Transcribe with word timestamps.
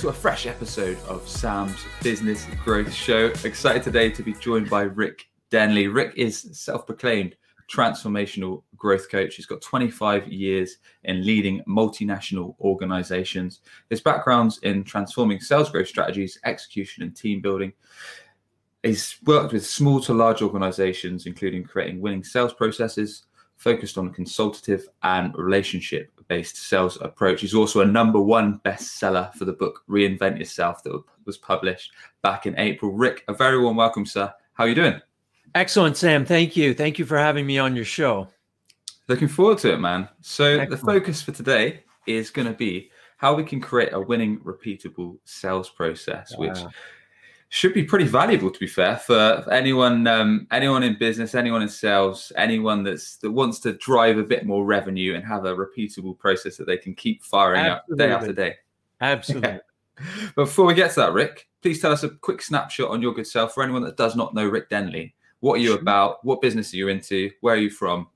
to 0.00 0.08
a 0.08 0.12
fresh 0.14 0.46
episode 0.46 0.96
of 1.08 1.28
Sam's 1.28 1.84
Business 2.02 2.46
Growth 2.64 2.90
Show. 2.90 3.26
Excited 3.44 3.82
today 3.82 4.08
to 4.08 4.22
be 4.22 4.32
joined 4.32 4.70
by 4.70 4.84
Rick 4.84 5.26
Denley. 5.50 5.88
Rick 5.88 6.14
is 6.16 6.48
self 6.52 6.86
proclaimed 6.86 7.36
transformational 7.70 8.62
growth 8.76 9.10
coach. 9.10 9.34
He's 9.34 9.44
got 9.44 9.60
25 9.60 10.28
years 10.28 10.78
in 11.04 11.22
leading 11.26 11.62
multinational 11.68 12.54
organizations. 12.60 13.60
His 13.90 14.00
background's 14.00 14.56
in 14.60 14.84
transforming 14.84 15.38
sales 15.38 15.70
growth 15.70 15.88
strategies, 15.88 16.38
execution, 16.46 17.02
and 17.02 17.14
team 17.14 17.42
building. 17.42 17.74
He's 18.82 19.16
worked 19.26 19.52
with 19.52 19.66
small 19.66 20.00
to 20.00 20.14
large 20.14 20.40
organizations, 20.40 21.26
including 21.26 21.64
creating 21.64 22.00
winning 22.00 22.24
sales 22.24 22.54
processes, 22.54 23.26
focused 23.60 23.98
on 23.98 24.06
a 24.06 24.10
consultative 24.10 24.88
and 25.02 25.36
relationship 25.36 26.10
based 26.28 26.56
sales 26.56 26.96
approach. 27.02 27.42
He's 27.42 27.54
also 27.54 27.80
a 27.80 27.84
number 27.84 28.20
one 28.20 28.58
bestseller 28.64 29.34
for 29.34 29.44
the 29.44 29.52
book 29.52 29.82
Reinvent 29.88 30.38
Yourself 30.38 30.82
that 30.84 31.02
was 31.26 31.36
published 31.36 31.92
back 32.22 32.46
in 32.46 32.58
April. 32.58 32.92
Rick, 32.92 33.22
a 33.28 33.34
very 33.34 33.60
warm 33.60 33.76
welcome, 33.76 34.06
sir. 34.06 34.32
How 34.54 34.64
are 34.64 34.68
you 34.68 34.74
doing? 34.74 35.00
Excellent, 35.54 35.98
Sam. 35.98 36.24
Thank 36.24 36.56
you. 36.56 36.72
Thank 36.72 36.98
you 36.98 37.04
for 37.04 37.18
having 37.18 37.46
me 37.46 37.58
on 37.58 37.76
your 37.76 37.84
show. 37.84 38.28
Looking 39.08 39.28
forward 39.28 39.58
to 39.58 39.74
it, 39.74 39.78
man. 39.78 40.08
So, 40.22 40.44
Excellent. 40.44 40.70
the 40.70 40.76
focus 40.78 41.20
for 41.20 41.32
today 41.32 41.82
is 42.06 42.30
going 42.30 42.48
to 42.48 42.54
be 42.54 42.90
how 43.18 43.34
we 43.34 43.44
can 43.44 43.60
create 43.60 43.92
a 43.92 44.00
winning, 44.00 44.38
repeatable 44.40 45.18
sales 45.24 45.68
process, 45.68 46.32
wow. 46.38 46.48
which 46.48 46.58
should 47.52 47.74
be 47.74 47.84
pretty 47.84 48.06
valuable 48.06 48.50
to 48.50 48.58
be 48.60 48.66
fair 48.66 48.96
for, 48.96 49.44
anyone 49.52 50.06
um, 50.06 50.46
anyone 50.52 50.82
in 50.82 50.96
business 50.98 51.34
anyone 51.34 51.62
in 51.62 51.68
sales 51.68 52.32
anyone 52.36 52.82
that's 52.84 53.16
that 53.16 53.30
wants 53.30 53.58
to 53.58 53.72
drive 53.74 54.18
a 54.18 54.22
bit 54.22 54.46
more 54.46 54.64
revenue 54.64 55.14
and 55.14 55.24
have 55.24 55.44
a 55.44 55.54
repeatable 55.54 56.16
process 56.16 56.56
that 56.56 56.66
they 56.66 56.76
can 56.76 56.94
keep 56.94 57.22
firing 57.22 57.60
Absolutely. 57.60 58.04
up 58.04 58.08
day 58.08 58.14
after 58.14 58.32
day 58.32 58.54
Absolutely. 59.00 59.60
Before 60.34 60.66
we 60.66 60.74
get 60.74 60.90
to 60.92 61.00
that, 61.00 61.12
Rick, 61.12 61.48
please 61.62 61.80
tell 61.80 61.92
us 61.92 62.02
a 62.02 62.10
quick 62.10 62.42
snapshot 62.42 62.90
on 62.90 63.02
your 63.02 63.12
good 63.12 63.26
self 63.26 63.54
for 63.54 63.62
anyone 63.62 63.82
that 63.82 63.96
does 63.96 64.16
not 64.16 64.34
know 64.34 64.46
Rick 64.46 64.70
Denley. 64.70 65.14
What 65.40 65.54
are 65.54 65.62
you 65.62 65.74
about? 65.74 66.24
What 66.24 66.40
business 66.40 66.72
are 66.72 66.76
you 66.76 66.88
into? 66.88 67.30
Where 67.40 67.54
are 67.54 67.58
you 67.58 67.70
from? 67.70 68.08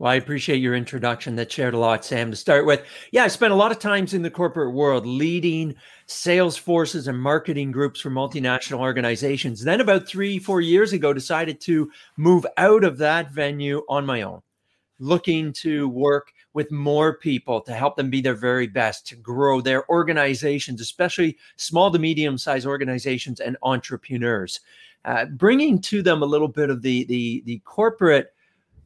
Well, 0.00 0.10
I 0.10 0.14
appreciate 0.14 0.62
your 0.62 0.74
introduction 0.74 1.36
that 1.36 1.52
shared 1.52 1.74
a 1.74 1.78
lot, 1.78 2.06
Sam. 2.06 2.30
To 2.30 2.36
start 2.36 2.64
with, 2.64 2.82
yeah, 3.12 3.24
I 3.24 3.28
spent 3.28 3.52
a 3.52 3.56
lot 3.56 3.70
of 3.70 3.78
times 3.78 4.14
in 4.14 4.22
the 4.22 4.30
corporate 4.30 4.72
world 4.72 5.04
leading 5.04 5.74
sales 6.06 6.56
forces 6.56 7.06
and 7.06 7.20
marketing 7.20 7.70
groups 7.70 8.00
for 8.00 8.08
multinational 8.08 8.78
organizations. 8.78 9.62
Then, 9.62 9.82
about 9.82 10.08
three, 10.08 10.38
four 10.38 10.62
years 10.62 10.94
ago, 10.94 11.12
decided 11.12 11.60
to 11.62 11.90
move 12.16 12.46
out 12.56 12.82
of 12.82 12.96
that 12.96 13.30
venue 13.32 13.82
on 13.90 14.06
my 14.06 14.22
own, 14.22 14.40
looking 15.00 15.52
to 15.60 15.86
work 15.90 16.32
with 16.54 16.72
more 16.72 17.18
people 17.18 17.60
to 17.60 17.74
help 17.74 17.96
them 17.96 18.08
be 18.08 18.22
their 18.22 18.32
very 18.32 18.68
best, 18.68 19.06
to 19.08 19.16
grow 19.16 19.60
their 19.60 19.86
organizations, 19.90 20.80
especially 20.80 21.36
small 21.56 21.90
to 21.90 21.98
medium 21.98 22.38
sized 22.38 22.66
organizations 22.66 23.38
and 23.38 23.54
entrepreneurs, 23.62 24.60
uh, 25.04 25.26
bringing 25.26 25.78
to 25.78 26.00
them 26.02 26.22
a 26.22 26.26
little 26.26 26.48
bit 26.48 26.70
of 26.70 26.80
the 26.80 27.04
the 27.04 27.42
the 27.44 27.58
corporate 27.66 28.32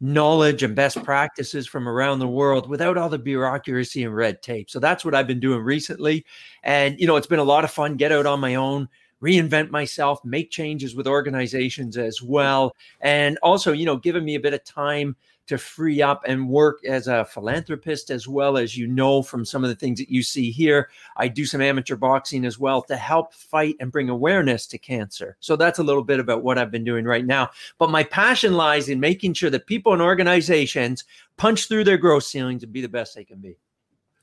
knowledge 0.00 0.62
and 0.62 0.74
best 0.74 1.02
practices 1.04 1.66
from 1.66 1.88
around 1.88 2.18
the 2.18 2.28
world 2.28 2.68
without 2.68 2.98
all 2.98 3.08
the 3.08 3.18
bureaucracy 3.18 4.04
and 4.04 4.14
red 4.14 4.42
tape. 4.42 4.70
So 4.70 4.78
that's 4.80 5.04
what 5.04 5.14
I've 5.14 5.26
been 5.26 5.40
doing 5.40 5.60
recently. 5.60 6.24
And, 6.62 6.98
you 6.98 7.06
know, 7.06 7.16
it's 7.16 7.26
been 7.26 7.38
a 7.38 7.44
lot 7.44 7.64
of 7.64 7.70
fun, 7.70 7.96
get 7.96 8.12
out 8.12 8.26
on 8.26 8.40
my 8.40 8.56
own, 8.56 8.88
reinvent 9.22 9.70
myself, 9.70 10.24
make 10.24 10.50
changes 10.50 10.94
with 10.94 11.06
organizations 11.06 11.96
as 11.96 12.20
well. 12.20 12.76
And 13.00 13.38
also, 13.42 13.72
you 13.72 13.86
know, 13.86 13.96
giving 13.96 14.24
me 14.24 14.34
a 14.34 14.40
bit 14.40 14.54
of 14.54 14.64
time 14.64 15.16
to 15.46 15.58
free 15.58 16.00
up 16.00 16.22
and 16.26 16.48
work 16.48 16.84
as 16.84 17.06
a 17.06 17.24
philanthropist 17.24 18.10
as 18.10 18.26
well 18.26 18.56
as 18.56 18.76
you 18.76 18.86
know 18.86 19.22
from 19.22 19.44
some 19.44 19.62
of 19.62 19.70
the 19.70 19.76
things 19.76 19.98
that 19.98 20.10
you 20.10 20.22
see 20.22 20.50
here 20.50 20.88
i 21.16 21.28
do 21.28 21.44
some 21.44 21.60
amateur 21.60 21.96
boxing 21.96 22.44
as 22.44 22.58
well 22.58 22.82
to 22.82 22.96
help 22.96 23.32
fight 23.32 23.76
and 23.80 23.92
bring 23.92 24.08
awareness 24.08 24.66
to 24.66 24.78
cancer 24.78 25.36
so 25.40 25.56
that's 25.56 25.78
a 25.78 25.84
little 25.84 26.04
bit 26.04 26.20
about 26.20 26.42
what 26.42 26.58
i've 26.58 26.70
been 26.70 26.84
doing 26.84 27.04
right 27.04 27.26
now 27.26 27.48
but 27.78 27.90
my 27.90 28.02
passion 28.02 28.54
lies 28.54 28.88
in 28.88 28.98
making 29.00 29.34
sure 29.34 29.50
that 29.50 29.66
people 29.66 29.92
and 29.92 30.02
organizations 30.02 31.04
punch 31.36 31.68
through 31.68 31.84
their 31.84 31.98
growth 31.98 32.24
ceilings 32.24 32.62
and 32.62 32.72
be 32.72 32.80
the 32.80 32.88
best 32.88 33.14
they 33.14 33.24
can 33.24 33.38
be 33.38 33.56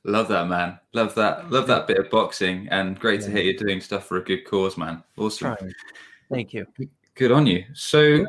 Love 0.04 0.26
that, 0.28 0.48
man. 0.48 0.78
Love 0.94 1.14
that. 1.14 1.50
Love 1.50 1.68
that 1.68 1.86
bit 1.86 1.98
of 1.98 2.10
boxing, 2.10 2.66
and 2.70 2.98
great 2.98 3.20
yeah. 3.20 3.26
to 3.26 3.32
hear 3.32 3.42
you 3.42 3.56
doing 3.56 3.80
stuff 3.80 4.04
for 4.04 4.16
a 4.16 4.24
good 4.24 4.44
cause, 4.44 4.76
man. 4.76 5.02
Awesome. 5.16 5.56
Thank 6.28 6.54
you. 6.54 6.66
Good 7.14 7.30
on 7.30 7.46
you. 7.46 7.64
So, 7.72 8.26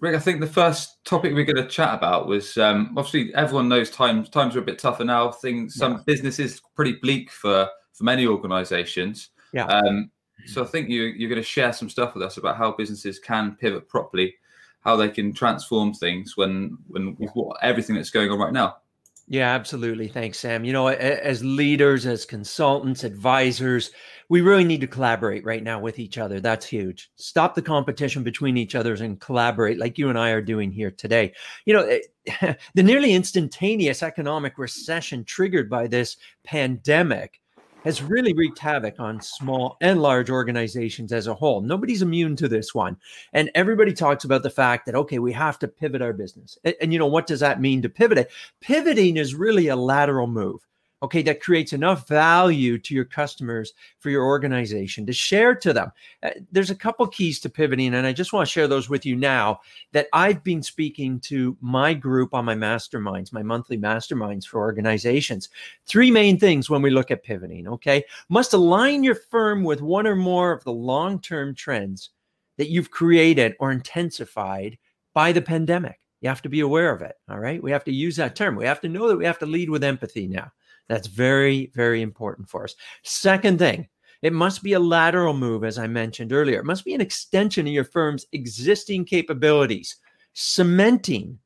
Rick, 0.00 0.16
I 0.16 0.18
think 0.18 0.40
the 0.40 0.46
first 0.46 1.04
topic 1.04 1.34
we're 1.34 1.44
going 1.44 1.64
to 1.64 1.68
chat 1.68 1.94
about 1.94 2.26
was 2.26 2.58
um, 2.58 2.92
obviously 2.96 3.32
everyone 3.34 3.68
knows 3.68 3.90
times 3.90 4.28
times 4.28 4.56
are 4.56 4.60
a 4.60 4.62
bit 4.62 4.78
tougher 4.78 5.04
now. 5.04 5.30
Things 5.30 5.76
some 5.76 5.92
yeah. 5.92 5.98
businesses 6.04 6.60
pretty 6.74 6.94
bleak 6.94 7.30
for 7.30 7.68
for 7.92 8.04
many 8.04 8.26
organisations. 8.26 9.30
Yeah. 9.52 9.66
Um, 9.66 10.10
so 10.46 10.62
I 10.62 10.66
think 10.66 10.88
you 10.88 11.04
you're 11.04 11.30
going 11.30 11.40
to 11.40 11.46
share 11.46 11.72
some 11.72 11.88
stuff 11.88 12.14
with 12.14 12.22
us 12.22 12.36
about 12.36 12.56
how 12.56 12.72
businesses 12.72 13.18
can 13.18 13.56
pivot 13.56 13.88
properly, 13.88 14.34
how 14.80 14.96
they 14.96 15.08
can 15.08 15.32
transform 15.32 15.94
things 15.94 16.36
when 16.36 16.76
when 16.88 17.16
with 17.16 17.30
what, 17.30 17.56
everything 17.62 17.96
that's 17.96 18.10
going 18.10 18.30
on 18.30 18.38
right 18.38 18.52
now. 18.52 18.76
Yeah, 19.26 19.54
absolutely. 19.54 20.08
Thanks, 20.08 20.38
Sam. 20.38 20.64
You 20.64 20.72
know, 20.74 20.88
as 20.88 21.42
leaders, 21.42 22.04
as 22.04 22.26
consultants, 22.26 23.04
advisors, 23.04 23.90
we 24.28 24.42
really 24.42 24.64
need 24.64 24.82
to 24.82 24.86
collaborate 24.86 25.44
right 25.44 25.62
now 25.62 25.80
with 25.80 25.98
each 25.98 26.18
other. 26.18 26.40
That's 26.40 26.66
huge. 26.66 27.10
Stop 27.16 27.54
the 27.54 27.62
competition 27.62 28.22
between 28.22 28.58
each 28.58 28.74
others 28.74 29.00
and 29.00 29.20
collaborate 29.20 29.78
like 29.78 29.96
you 29.96 30.10
and 30.10 30.18
I 30.18 30.30
are 30.30 30.42
doing 30.42 30.70
here 30.70 30.90
today. 30.90 31.32
You 31.64 31.74
know, 31.74 31.98
eh, 32.42 32.54
the 32.74 32.82
nearly 32.82 33.14
instantaneous 33.14 34.02
economic 34.02 34.58
recession 34.58 35.24
triggered 35.24 35.70
by 35.70 35.86
this 35.86 36.16
pandemic 36.44 37.40
has 37.84 38.02
really 38.02 38.32
wreaked 38.32 38.58
havoc 38.58 38.98
on 38.98 39.20
small 39.20 39.76
and 39.80 40.02
large 40.02 40.30
organizations 40.30 41.12
as 41.12 41.26
a 41.26 41.34
whole. 41.34 41.60
Nobody's 41.60 42.02
immune 42.02 42.34
to 42.36 42.48
this 42.48 42.74
one. 42.74 42.96
And 43.32 43.50
everybody 43.54 43.92
talks 43.92 44.24
about 44.24 44.42
the 44.42 44.50
fact 44.50 44.86
that, 44.86 44.94
okay, 44.94 45.18
we 45.18 45.32
have 45.32 45.58
to 45.60 45.68
pivot 45.68 46.02
our 46.02 46.12
business. 46.12 46.58
And, 46.64 46.74
and, 46.80 46.92
you 46.92 46.98
know, 46.98 47.06
what 47.06 47.26
does 47.26 47.40
that 47.40 47.60
mean 47.60 47.82
to 47.82 47.88
pivot 47.88 48.18
it? 48.18 48.30
Pivoting 48.60 49.18
is 49.18 49.34
really 49.34 49.68
a 49.68 49.76
lateral 49.76 50.26
move 50.26 50.66
okay, 51.04 51.22
that 51.22 51.42
creates 51.42 51.72
enough 51.72 52.08
value 52.08 52.78
to 52.78 52.94
your 52.94 53.04
customers 53.04 53.72
for 54.00 54.10
your 54.10 54.24
organization 54.24 55.04
to 55.06 55.12
share 55.12 55.54
to 55.54 55.72
them. 55.72 55.92
Uh, 56.22 56.30
there's 56.50 56.70
a 56.70 56.74
couple 56.74 57.06
keys 57.06 57.38
to 57.40 57.50
pivoting, 57.50 57.94
and 57.94 58.06
I 58.06 58.12
just 58.12 58.32
want 58.32 58.46
to 58.46 58.52
share 58.52 58.66
those 58.66 58.88
with 58.88 59.04
you 59.04 59.14
now 59.14 59.60
that 59.92 60.08
I've 60.12 60.42
been 60.42 60.62
speaking 60.62 61.20
to 61.20 61.56
my 61.60 61.94
group 61.94 62.34
on 62.34 62.44
my 62.44 62.54
masterminds, 62.54 63.32
my 63.32 63.42
monthly 63.42 63.78
masterminds 63.78 64.46
for 64.46 64.60
organizations. 64.60 65.50
Three 65.86 66.10
main 66.10 66.38
things 66.38 66.70
when 66.70 66.82
we 66.82 66.90
look 66.90 67.10
at 67.10 67.22
pivoting, 67.22 67.68
okay? 67.68 68.04
Must 68.28 68.54
align 68.54 69.04
your 69.04 69.14
firm 69.14 69.62
with 69.62 69.82
one 69.82 70.06
or 70.06 70.16
more 70.16 70.52
of 70.52 70.64
the 70.64 70.72
long 70.72 71.20
term 71.20 71.54
trends 71.54 72.10
that 72.56 72.70
you've 72.70 72.90
created 72.90 73.54
or 73.60 73.72
intensified 73.72 74.78
by 75.12 75.32
the 75.32 75.42
pandemic. 75.42 76.00
You 76.20 76.28
have 76.30 76.42
to 76.42 76.48
be 76.48 76.60
aware 76.60 76.90
of 76.90 77.02
it. 77.02 77.16
All 77.28 77.38
right. 77.38 77.62
We 77.62 77.70
have 77.70 77.84
to 77.84 77.92
use 77.92 78.16
that 78.16 78.34
term. 78.34 78.56
We 78.56 78.64
have 78.64 78.80
to 78.80 78.88
know 78.88 79.08
that 79.08 79.16
we 79.16 79.26
have 79.26 79.38
to 79.40 79.46
lead 79.46 79.68
with 79.68 79.84
empathy 79.84 80.26
now. 80.26 80.50
That's 80.88 81.06
very, 81.06 81.70
very 81.74 82.02
important 82.02 82.48
for 82.48 82.64
us. 82.64 82.74
Second 83.02 83.58
thing, 83.58 83.88
it 84.22 84.32
must 84.32 84.62
be 84.62 84.72
a 84.72 84.80
lateral 84.80 85.34
move, 85.34 85.64
as 85.64 85.78
I 85.78 85.86
mentioned 85.86 86.32
earlier. 86.32 86.60
It 86.60 86.66
must 86.66 86.84
be 86.84 86.94
an 86.94 87.00
extension 87.00 87.66
of 87.66 87.72
your 87.72 87.84
firm's 87.84 88.26
existing 88.32 89.04
capabilities, 89.04 89.96
cementing, 90.32 91.38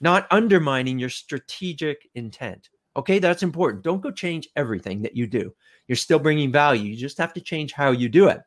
not 0.00 0.26
undermining 0.30 0.98
your 0.98 1.08
strategic 1.08 2.08
intent. 2.14 2.68
Okay, 2.96 3.18
that's 3.18 3.42
important. 3.42 3.84
Don't 3.84 4.02
go 4.02 4.10
change 4.10 4.48
everything 4.56 5.02
that 5.02 5.16
you 5.16 5.26
do. 5.26 5.54
You're 5.88 5.96
still 5.96 6.18
bringing 6.18 6.50
value. 6.50 6.90
You 6.90 6.96
just 6.96 7.18
have 7.18 7.32
to 7.34 7.40
change 7.40 7.72
how 7.72 7.90
you 7.90 8.08
do 8.08 8.28
it. 8.28 8.40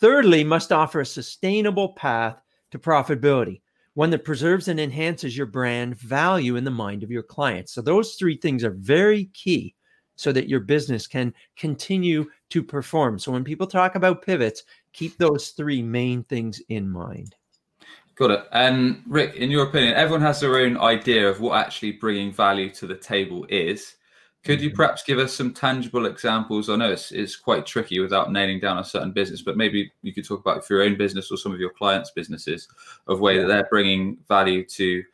Thirdly, 0.00 0.44
must 0.44 0.72
offer 0.72 1.00
a 1.00 1.06
sustainable 1.06 1.90
path 1.90 2.40
to 2.70 2.78
profitability, 2.78 3.60
one 3.94 4.10
that 4.10 4.24
preserves 4.24 4.68
and 4.68 4.78
enhances 4.78 5.36
your 5.36 5.46
brand 5.46 5.96
value 5.98 6.56
in 6.56 6.64
the 6.64 6.70
mind 6.70 7.02
of 7.02 7.10
your 7.10 7.22
clients. 7.22 7.72
So, 7.72 7.82
those 7.82 8.14
three 8.14 8.36
things 8.36 8.64
are 8.64 8.70
very 8.70 9.26
key 9.34 9.74
so 10.18 10.32
that 10.32 10.48
your 10.48 10.58
business 10.58 11.06
can 11.06 11.32
continue 11.56 12.26
to 12.50 12.60
perform. 12.60 13.20
So 13.20 13.30
when 13.30 13.44
people 13.44 13.68
talk 13.68 13.94
about 13.94 14.20
pivots, 14.20 14.64
keep 14.92 15.16
those 15.16 15.50
three 15.50 15.80
main 15.80 16.24
things 16.24 16.60
in 16.68 16.90
mind. 16.90 17.36
Got 18.16 18.32
it. 18.32 18.44
And 18.50 19.00
Rick, 19.06 19.36
in 19.36 19.48
your 19.48 19.68
opinion, 19.68 19.94
everyone 19.94 20.22
has 20.22 20.40
their 20.40 20.56
own 20.56 20.76
idea 20.76 21.28
of 21.28 21.40
what 21.40 21.64
actually 21.64 21.92
bringing 21.92 22.32
value 22.32 22.68
to 22.70 22.88
the 22.88 22.96
table 22.96 23.46
is. 23.48 23.94
Could 24.42 24.60
you 24.60 24.70
mm-hmm. 24.70 24.76
perhaps 24.76 25.04
give 25.04 25.20
us 25.20 25.32
some 25.32 25.54
tangible 25.54 26.06
examples? 26.06 26.68
I 26.68 26.74
know 26.74 26.90
it's, 26.90 27.12
it's 27.12 27.36
quite 27.36 27.64
tricky 27.64 28.00
without 28.00 28.32
nailing 28.32 28.58
down 28.58 28.78
a 28.78 28.84
certain 28.84 29.12
business, 29.12 29.42
but 29.42 29.56
maybe 29.56 29.92
you 30.02 30.12
could 30.12 30.26
talk 30.26 30.40
about 30.40 30.66
for 30.66 30.74
your 30.74 30.82
own 30.82 30.98
business 30.98 31.30
or 31.30 31.36
some 31.36 31.52
of 31.52 31.60
your 31.60 31.70
clients' 31.70 32.10
businesses 32.10 32.66
of 33.06 33.20
way 33.20 33.38
that 33.38 33.46
they're 33.46 33.68
bringing 33.70 34.18
value 34.26 34.64
to 34.64 35.04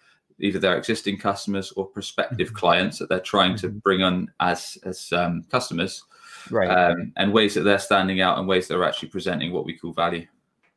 either 0.40 0.58
their 0.58 0.76
existing 0.76 1.18
customers 1.18 1.72
or 1.72 1.86
prospective 1.86 2.48
mm-hmm. 2.48 2.56
clients 2.56 2.98
that 2.98 3.08
they're 3.08 3.20
trying 3.20 3.56
to 3.56 3.68
mm-hmm. 3.68 3.78
bring 3.78 4.02
on 4.02 4.30
as 4.40 4.78
as 4.84 5.12
um, 5.12 5.44
customers, 5.50 6.04
right? 6.50 6.68
Um, 6.68 7.12
and 7.16 7.32
ways 7.32 7.54
that 7.54 7.62
they're 7.62 7.78
standing 7.78 8.20
out 8.20 8.38
and 8.38 8.48
ways 8.48 8.68
they're 8.68 8.84
actually 8.84 9.08
presenting 9.08 9.52
what 9.52 9.64
we 9.64 9.76
call 9.76 9.92
value. 9.92 10.26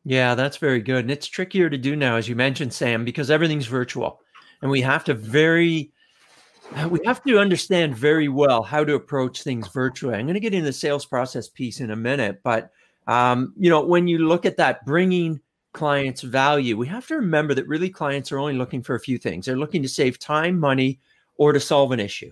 Yeah, 0.04 0.36
that's 0.36 0.58
very 0.58 0.82
good, 0.82 1.06
and 1.06 1.12
it's 1.12 1.28
trickier 1.28 1.70
to 1.70 1.78
do 1.78 1.96
now, 1.96 2.16
as 2.16 2.30
you 2.30 2.36
mentioned, 2.36 2.74
Sam, 2.74 3.04
because 3.04 3.30
everything's 3.30 3.68
virtual, 3.68 4.22
and 4.62 4.72
we 4.72 4.82
have 4.82 5.04
to 5.06 5.14
very 5.14 5.92
we 6.90 7.00
have 7.06 7.24
to 7.24 7.40
understand 7.40 7.96
very 7.96 8.28
well 8.28 8.62
how 8.62 8.84
to 8.84 8.96
approach 8.96 9.42
things 9.42 9.68
virtually. 9.70 10.16
I'm 10.16 10.26
going 10.26 10.34
to 10.34 10.40
get 10.40 10.54
into 10.54 10.66
the 10.66 10.74
sales 10.74 11.06
process 11.06 11.48
piece 11.48 11.80
in 11.80 11.92
a 11.92 11.96
minute, 11.96 12.42
but 12.44 12.72
um, 13.08 13.54
you 13.58 13.70
know, 13.70 13.86
when 13.86 14.08
you 14.08 14.20
look 14.20 14.46
at 14.46 14.58
that, 14.58 14.86
bringing 14.86 15.40
clients 15.78 16.24
value, 16.24 16.76
we 16.76 16.88
have 16.88 17.06
to 17.06 17.16
remember 17.16 17.54
that 17.54 17.68
really 17.68 17.90
clients 17.90 18.32
are 18.32 18.40
only 18.40 18.56
looking 18.56 18.82
for 18.82 18.96
a 18.96 19.00
few 19.00 19.20
things. 19.20 19.46
They're 19.46 19.56
looking 19.56 19.84
to 19.84 19.88
save 19.88 20.18
time, 20.18 20.60
money, 20.60 21.00
or 21.36 21.54
to 21.54 21.60
solve 21.60 21.92
an 21.92 22.00
issue. 22.00 22.32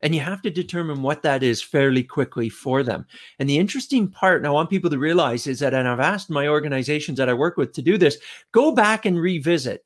And 0.00 0.14
you 0.14 0.20
have 0.20 0.42
to 0.42 0.50
determine 0.50 1.02
what 1.02 1.22
that 1.22 1.42
is 1.42 1.60
fairly 1.60 2.04
quickly 2.04 2.48
for 2.48 2.84
them. 2.84 3.04
And 3.40 3.50
the 3.50 3.58
interesting 3.58 4.06
part, 4.06 4.36
and 4.36 4.46
I 4.46 4.50
want 4.50 4.70
people 4.70 4.90
to 4.90 4.98
realize, 4.98 5.48
is 5.48 5.58
that, 5.58 5.74
and 5.74 5.88
I've 5.88 5.98
asked 5.98 6.30
my 6.30 6.46
organizations 6.46 7.18
that 7.18 7.28
I 7.28 7.34
work 7.34 7.56
with 7.56 7.72
to 7.72 7.82
do 7.82 7.98
this 7.98 8.18
go 8.52 8.70
back 8.70 9.06
and 9.06 9.20
revisit 9.20 9.84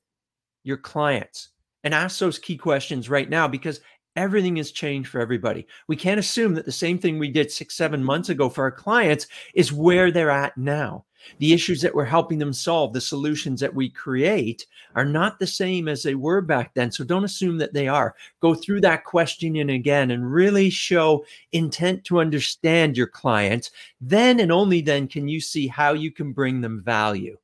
your 0.63 0.77
clients 0.77 1.49
and 1.85 1.95
ask 1.95 2.19
those 2.19 2.39
key 2.39 2.59
questions 2.59 3.09
right 3.09 3.31
now 3.31 3.49
because 3.49 3.81
everything 4.17 4.57
has 4.57 4.71
changed 4.71 5.09
for 5.09 5.23
everybody. 5.23 5.67
We 5.89 5.97
can't 5.97 6.21
assume 6.21 6.53
that 6.57 6.67
the 6.67 6.73
same 6.73 6.99
thing 6.99 7.19
we 7.19 7.31
did 7.31 7.51
six, 7.51 7.75
seven 7.75 8.05
months 8.05 8.29
ago 8.29 8.51
for 8.51 8.65
our 8.65 8.71
clients 8.71 9.29
is 9.55 9.73
where 9.73 10.11
they're 10.11 10.31
at 10.31 10.59
now. 10.59 11.07
The 11.39 11.53
issues 11.53 11.81
that 11.83 11.95
we're 11.95 12.05
helping 12.05 12.39
them 12.39 12.53
solve, 12.53 12.93
the 12.93 13.01
solutions 13.01 13.61
that 13.61 13.75
we 13.75 13.89
create 13.89 14.67
are 14.95 15.05
not 15.05 15.39
the 15.39 15.47
same 15.47 15.89
as 15.89 16.03
they 16.03 16.15
were 16.15 16.41
back 16.41 16.75
then. 16.75 16.91
So 16.91 17.05
don't 17.05 17.25
assume 17.25 17.59
that 17.59 17.73
they 17.73 17.89
are. 17.89 18.15
Go 18.41 18.55
through 18.55 18.81
that 18.83 19.05
questioning 19.05 19.71
again 19.71 20.11
and 20.11 20.33
really 20.33 20.71
show 20.71 21.25
intent 21.53 22.05
to 22.05 22.21
understand 22.21 22.97
your 22.97 23.07
clients. 23.07 23.71
Then 24.01 24.41
and 24.41 24.53
only 24.53 24.81
then 24.81 25.09
can 25.09 25.29
you 25.29 25.41
see 25.41 25.67
how 25.67 25.93
you 25.93 26.11
can 26.11 26.33
bring 26.33 26.61
them 26.61 26.83
value. 26.83 27.39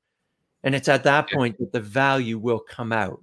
And 0.65 0.75
it's 0.75 0.89
at 0.89 1.05
that 1.05 1.31
point 1.31 1.59
that 1.59 1.73
the 1.73 1.81
value 1.81 2.39
will 2.39 2.61
come 2.61 2.93
out. 2.93 3.23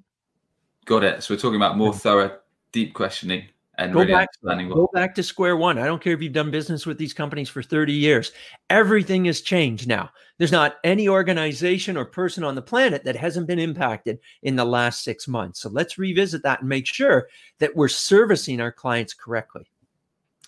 Got 0.86 1.04
it. 1.04 1.24
So 1.24 1.34
we're 1.34 1.40
talking 1.40 1.58
about 1.58 1.78
more 1.78 1.94
thorough, 1.94 2.38
deep 2.72 2.94
questioning 2.94 3.50
and 3.77 3.94
go 3.94 4.00
really 4.00 4.13
back, 4.13 4.30
go 4.44 4.89
back 4.94 5.16
to 5.16 5.24
square 5.24 5.57
one. 5.57 5.77
I 5.77 5.86
don't 5.86 6.01
care 6.01 6.13
if 6.13 6.22
you've 6.22 6.33
done 6.33 6.51
business 6.51 6.86
with 6.86 6.98
these 6.98 7.13
companies 7.13 7.50
for 7.50 7.62
30 7.62 7.94
years. 7.94 8.31
Everything 8.69 9.25
has 9.25 9.42
changed 9.42 9.88
now. 9.88 10.10
There's 10.38 10.51
not 10.51 10.77
any 10.83 11.07
organization 11.07 11.98
or 11.98 12.06
person 12.06 12.44
on 12.44 12.56
the 12.56 12.62
planet 12.62 13.04
that 13.04 13.16
hasn't 13.16 13.48
been 13.48 13.60
impacted 13.60 14.19
in 14.44 14.56
the 14.56 14.66
last 14.66 15.04
six 15.04 15.27
months. 15.27 15.62
So 15.62 15.69
let's 15.69 15.98
revisit 15.98 16.44
that 16.44 16.62
and 16.62 16.69
make 16.69 16.86
sure 16.86 17.27
that 17.60 17.75
we're 17.75 17.88
servicing 17.88 18.62
our 18.62 18.72
clients 18.72 19.13
correctly. 19.13 19.66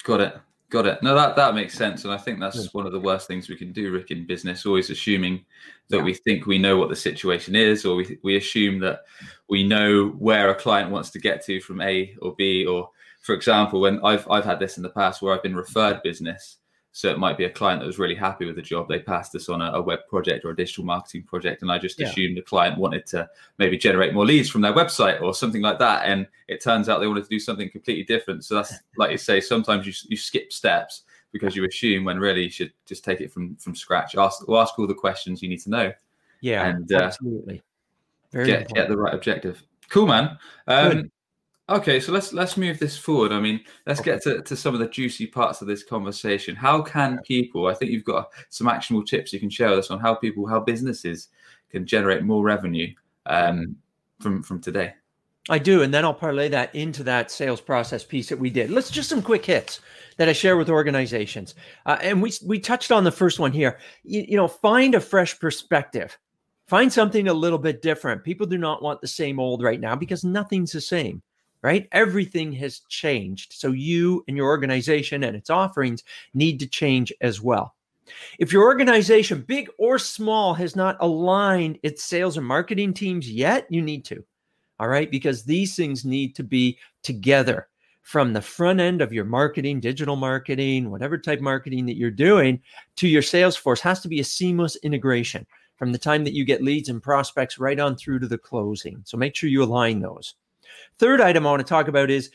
Got 0.04 0.22
it. 0.22 0.38
Got 0.70 0.86
it. 0.86 1.02
No, 1.02 1.16
that 1.16 1.38
that 1.38 1.56
makes 1.56 1.78
sense, 1.78 2.04
and 2.04 2.14
I 2.14 2.18
think 2.18 2.42
that's 2.42 2.58
yeah. 2.58 2.68
one 2.74 2.86
of 2.86 2.92
the 2.92 3.00
worst 3.00 3.26
things 3.26 3.48
we 3.48 3.56
can 3.56 3.72
do, 3.72 3.94
Rick, 3.94 4.12
in 4.12 4.28
business. 4.28 4.66
Always 4.66 4.90
assuming 4.90 5.46
that 5.88 6.00
yeah. 6.00 6.04
we 6.04 6.14
think 6.14 6.46
we 6.46 6.58
know 6.58 6.76
what 6.76 6.90
the 6.90 6.96
situation 6.96 7.56
is, 7.56 7.86
or 7.86 7.96
we 7.96 8.20
we 8.22 8.36
assume 8.36 8.80
that 8.80 9.04
we 9.48 9.64
know 9.64 10.10
where 10.10 10.50
a 10.50 10.56
client 10.56 10.92
wants 10.92 11.10
to 11.12 11.20
get 11.20 11.42
to 11.46 11.62
from 11.62 11.80
A 11.80 12.14
or 12.22 12.36
B. 12.36 12.66
Or, 12.66 12.90
for 13.28 13.34
example, 13.34 13.82
when 13.82 14.00
I've 14.06 14.26
I've 14.32 14.46
had 14.46 14.58
this 14.58 14.78
in 14.78 14.84
the 14.84 14.90
past 14.90 15.22
where 15.22 15.36
I've 15.36 15.44
been 15.44 15.54
referred 15.54 16.02
business, 16.02 16.60
so 16.94 17.10
it 17.10 17.20
might 17.20 17.38
be 17.38 17.44
a 17.44 17.50
client 17.50 17.82
that 17.82 17.86
was 17.86 18.00
really 18.00 18.16
happy 18.16 18.46
with 18.46 18.56
the 18.56 18.62
job. 18.62 18.88
They 18.88 19.00
passed 19.00 19.36
us 19.36 19.50
on 19.50 19.62
a, 19.62 19.74
a 19.74 19.82
web 19.82 20.00
project 20.08 20.46
or 20.46 20.52
a 20.52 20.56
digital 20.56 20.86
marketing 20.86 21.24
project, 21.24 21.62
and 21.62 21.70
I 21.70 21.78
just 21.78 22.00
yeah. 22.00 22.08
assumed 22.08 22.38
the 22.38 22.42
client 22.42 22.78
wanted 22.78 23.06
to 23.08 23.30
maybe 23.58 23.78
generate 23.78 24.14
more 24.14 24.26
leads 24.26 24.50
from 24.50 24.62
their 24.62 24.72
website 24.72 25.22
or 25.22 25.34
something 25.34 25.62
like 25.62 25.78
that. 25.80 26.06
And 26.06 26.26
it 26.48 26.64
turns 26.64 26.88
out 26.88 27.02
they 27.02 27.08
wanted 27.08 27.26
to 27.26 27.30
do 27.30 27.38
something 27.38 27.70
completely 27.70 28.06
different. 28.06 28.46
So 28.46 28.56
that's 28.56 28.74
like 28.98 29.12
you 29.12 29.18
say, 29.18 29.42
sometimes 29.42 29.86
you, 29.86 29.92
you 30.08 30.16
skip 30.16 30.54
steps 30.54 31.04
because 31.34 31.54
you 31.54 31.66
assume 31.66 32.06
when 32.06 32.20
really 32.20 32.44
you 32.44 32.50
should 32.50 32.72
just 32.86 33.04
take 33.04 33.20
it 33.20 33.30
from 33.30 33.58
from 33.58 33.76
scratch. 33.76 34.16
Ask 34.16 34.46
ask 34.50 34.80
all 34.80 34.88
the 34.88 34.94
questions 34.94 35.42
you 35.42 35.50
need 35.50 35.64
to 35.64 35.70
know. 35.70 35.92
Yeah, 36.40 36.66
and 36.66 36.90
uh, 36.94 37.00
absolutely. 37.04 37.62
Very 38.32 38.46
get, 38.46 38.70
get 38.70 38.88
the 38.88 38.96
right 38.96 39.14
objective. 39.14 39.62
Cool, 39.90 40.08
man. 40.08 40.38
Um, 40.68 41.12
Okay, 41.70 42.00
so 42.00 42.14
let's 42.14 42.32
let's 42.32 42.56
move 42.56 42.80
this 42.80 42.98
forward. 42.98 43.34
I 43.34 43.42
mean, 43.42 43.60
let's 43.86 44.00
okay. 44.00 44.12
get 44.12 44.24
to, 44.24 44.42
to 44.42 44.56
some 44.56 44.74
of 44.74 44.80
the 44.80 44.88
juicy 44.88 45.28
parts 45.28 45.62
of 45.62 45.68
this 45.68 45.84
conversation. 45.84 46.56
How 46.56 46.82
can 46.82 47.20
people? 47.24 47.68
I 47.68 47.74
think 47.74 47.92
you've 47.92 48.06
got 48.06 48.30
some 48.50 48.70
actionable 48.70 49.06
tips 49.06 49.34
you 49.34 49.40
can 49.40 49.50
share 49.50 49.72
with 49.72 49.80
us 49.80 49.92
on 49.92 50.00
how 50.00 50.16
people, 50.16 50.48
how 50.48 50.62
businesses 50.62 51.28
can 51.70 51.86
generate 51.86 52.24
more 52.24 52.42
revenue 52.42 52.94
um, 53.26 53.76
from 54.22 54.44
from 54.44 54.62
today. 54.62 54.94
I 55.50 55.60
do, 55.60 55.82
and 55.82 55.94
then 55.94 56.06
I'll 56.06 56.14
parlay 56.14 56.48
that 56.50 56.74
into 56.74 57.04
that 57.04 57.32
sales 57.32 57.60
process 57.60 58.04
piece 58.04 58.30
that 58.30 58.40
we 58.40 58.50
did. 58.50 58.70
Let's 58.70 58.90
just 58.90 59.10
some 59.10 59.22
quick 59.22 59.46
hits 59.46 59.82
that 60.16 60.30
I 60.30 60.34
share 60.34 60.56
with 60.56 60.70
organizations, 60.70 61.56
uh, 61.86 61.98
and 62.02 62.22
we 62.22 62.32
we 62.46 62.60
touched 62.60 62.94
on 62.94 63.04
the 63.04 63.12
first 63.12 63.40
one 63.40 63.52
here. 63.52 63.78
You, 64.04 64.26
you 64.26 64.38
know, 64.38 64.48
find 64.48 64.96
a 64.96 65.02
fresh 65.02 65.38
perspective. 65.38 66.18
Find 66.70 66.92
something 66.92 67.28
a 67.28 67.34
little 67.34 67.58
bit 67.58 67.82
different. 67.82 68.24
People 68.24 68.48
do 68.48 68.58
not 68.58 68.82
want 68.82 69.02
the 69.02 69.08
same 69.08 69.38
old 69.38 69.64
right 69.64 69.80
now 69.80 69.96
because 69.98 70.24
nothing's 70.24 70.72
the 70.72 70.82
same 70.82 71.22
right? 71.62 71.88
Everything 71.92 72.52
has 72.54 72.80
changed. 72.90 73.54
So 73.54 73.72
you 73.72 74.24
and 74.28 74.38
your 74.38 74.48
organization 74.48 75.24
and 75.24 75.36
its 75.36 75.50
offerings 75.50 76.04
need 76.34 76.60
to 76.60 76.68
change 76.68 77.12
as 77.22 77.42
well. 77.42 77.76
If 78.40 78.54
your 78.54 78.64
organization, 78.64 79.42
big 79.42 79.70
or 79.78 80.00
small, 80.00 80.54
has 80.54 80.76
not 80.76 80.98
aligned 81.02 81.80
its 81.84 82.04
sales 82.04 82.38
and 82.38 82.46
marketing 82.46 82.94
teams 82.94 83.30
yet, 83.30 83.68
you 83.70 83.82
need 83.82 84.06
to. 84.06 84.24
All 84.80 84.88
right. 84.88 85.10
Because 85.10 85.44
these 85.44 85.76
things 85.76 86.06
need 86.06 86.36
to 86.36 86.44
be 86.44 86.78
together 87.04 87.68
from 88.04 88.32
the 88.32 88.42
front 88.42 88.80
end 88.80 89.02
of 89.02 89.12
your 89.12 89.26
marketing, 89.26 89.82
digital 89.82 90.16
marketing, 90.16 90.90
whatever 90.90 91.18
type 91.18 91.42
marketing 91.42 91.86
that 91.86 91.98
you're 91.98 92.10
doing 92.10 92.62
to 92.96 93.08
your 93.08 93.22
sales 93.22 93.58
force 93.58 93.82
has 93.82 94.00
to 94.00 94.08
be 94.08 94.22
a 94.22 94.24
seamless 94.24 94.78
integration 94.78 95.46
from 95.76 95.92
the 95.92 95.98
time 95.98 96.24
that 96.24 96.34
you 96.34 96.46
get 96.46 96.64
leads 96.64 96.88
and 96.88 97.04
prospects 97.04 97.60
right 97.60 97.80
on 97.80 97.98
through 97.98 98.20
to 98.20 98.28
the 98.28 98.38
closing. 98.38 99.02
So 99.04 99.18
make 99.18 99.36
sure 99.36 99.50
you 99.50 99.62
align 99.62 100.00
those. 100.00 100.36
Third 100.98 101.22
item 101.22 101.46
I 101.46 101.52
want 101.52 101.60
to 101.60 101.70
talk 101.70 101.88
about 101.88 102.10
is 102.10 102.32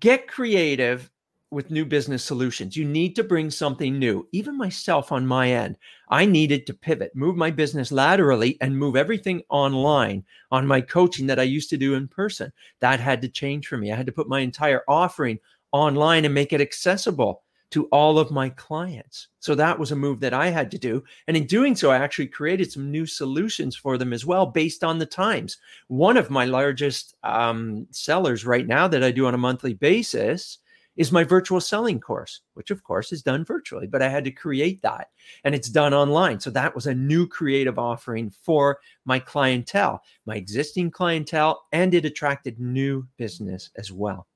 get 0.00 0.28
creative 0.28 1.10
with 1.54 1.70
new 1.70 1.84
business 1.84 2.24
solutions. 2.24 2.76
You 2.76 2.84
need 2.84 3.14
to 3.14 3.22
bring 3.22 3.50
something 3.50 3.96
new. 3.96 4.26
Even 4.32 4.58
myself 4.58 5.12
on 5.12 5.24
my 5.24 5.52
end, 5.52 5.78
I 6.08 6.26
needed 6.26 6.66
to 6.66 6.74
pivot, 6.74 7.14
move 7.14 7.36
my 7.36 7.50
business 7.52 7.92
laterally, 7.92 8.58
and 8.60 8.76
move 8.76 8.96
everything 8.96 9.42
online 9.48 10.24
on 10.50 10.66
my 10.66 10.80
coaching 10.80 11.28
that 11.28 11.38
I 11.38 11.44
used 11.44 11.70
to 11.70 11.76
do 11.76 11.94
in 11.94 12.08
person. 12.08 12.52
That 12.80 12.98
had 12.98 13.22
to 13.22 13.28
change 13.28 13.68
for 13.68 13.76
me. 13.78 13.92
I 13.92 13.96
had 13.96 14.06
to 14.06 14.12
put 14.12 14.28
my 14.28 14.40
entire 14.40 14.82
offering 14.88 15.38
online 15.70 16.24
and 16.24 16.34
make 16.34 16.52
it 16.52 16.60
accessible 16.60 17.43
to 17.74 17.86
all 17.86 18.20
of 18.20 18.30
my 18.30 18.48
clients. 18.50 19.26
So 19.40 19.56
that 19.56 19.76
was 19.76 19.90
a 19.90 19.96
move 19.96 20.20
that 20.20 20.32
I 20.32 20.48
had 20.48 20.70
to 20.70 20.78
do. 20.78 21.02
And 21.26 21.36
in 21.36 21.44
doing 21.44 21.74
so, 21.74 21.90
I 21.90 21.96
actually 21.96 22.28
created 22.28 22.70
some 22.70 22.88
new 22.88 23.04
solutions 23.04 23.74
for 23.74 23.98
them 23.98 24.12
as 24.12 24.24
well 24.24 24.46
based 24.46 24.84
on 24.84 25.00
the 25.00 25.06
times. 25.06 25.56
One 25.88 26.16
of 26.16 26.30
my 26.30 26.44
largest 26.44 27.16
um, 27.24 27.88
sellers 27.90 28.46
right 28.46 28.68
now 28.68 28.86
that 28.86 29.02
I 29.02 29.10
do 29.10 29.26
on 29.26 29.34
a 29.34 29.38
monthly 29.38 29.74
basis 29.74 30.58
is 30.96 31.10
my 31.10 31.24
virtual 31.24 31.60
selling 31.60 31.98
course, 31.98 32.42
which 32.52 32.70
of 32.70 32.84
course 32.84 33.10
is 33.10 33.24
done 33.24 33.44
virtually, 33.44 33.88
but 33.88 34.02
I 34.02 34.08
had 34.08 34.22
to 34.22 34.30
create 34.30 34.80
that 34.82 35.08
and 35.42 35.52
it's 35.52 35.68
done 35.68 35.92
online. 35.92 36.38
So 36.38 36.50
that 36.50 36.76
was 36.76 36.86
a 36.86 36.94
new 36.94 37.26
creative 37.26 37.76
offering 37.76 38.30
for 38.30 38.78
my 39.04 39.18
clientele, 39.18 40.00
my 40.26 40.36
existing 40.36 40.92
clientele, 40.92 41.66
and 41.72 41.92
it 41.92 42.04
attracted 42.04 42.60
new 42.60 43.04
business 43.16 43.70
as 43.74 43.90
well. 43.90 44.28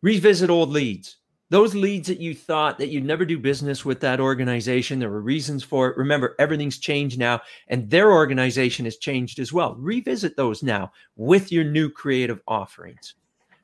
Revisit 0.00 0.48
old 0.48 0.70
leads 0.70 1.18
those 1.54 1.76
leads 1.76 2.08
that 2.08 2.18
you 2.18 2.34
thought 2.34 2.78
that 2.78 2.88
you'd 2.88 3.04
never 3.04 3.24
do 3.24 3.38
business 3.38 3.84
with 3.84 4.00
that 4.00 4.18
organization 4.18 4.98
there 4.98 5.08
were 5.08 5.20
reasons 5.20 5.62
for 5.62 5.86
it. 5.86 5.96
Remember 5.96 6.34
everything's 6.40 6.78
changed 6.78 7.16
now 7.16 7.40
and 7.68 7.88
their 7.88 8.10
organization 8.10 8.86
has 8.86 8.96
changed 8.96 9.38
as 9.38 9.52
well. 9.52 9.76
Revisit 9.76 10.36
those 10.36 10.64
now 10.64 10.90
with 11.14 11.52
your 11.52 11.62
new 11.62 11.88
creative 11.88 12.40
offerings. 12.48 13.14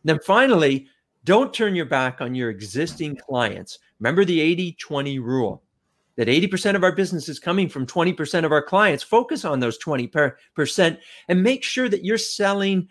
And 0.05 0.09
then 0.09 0.21
finally 0.25 0.87
don't 1.25 1.53
turn 1.53 1.75
your 1.75 1.85
back 1.85 2.21
on 2.21 2.33
your 2.33 2.49
existing 2.49 3.17
clients. 3.17 3.81
Remember 3.99 4.25
the 4.25 4.39
80-20 4.79 5.21
rule 5.21 5.61
that 6.15 6.29
80% 6.29 6.77
of 6.77 6.85
our 6.85 6.95
business 6.95 7.29
is 7.29 7.41
coming 7.41 7.69
from 7.69 7.87
20% 7.87 8.45
of 8.45 8.53
our 8.53 8.63
clients. 8.63 9.03
Focus 9.03 9.45
on 9.45 9.59
those 9.59 9.81
20% 9.81 10.99
and 11.27 11.43
make 11.43 11.65
sure 11.65 11.89
that 11.89 12.05
you're 12.05 12.19
selling 12.19 12.89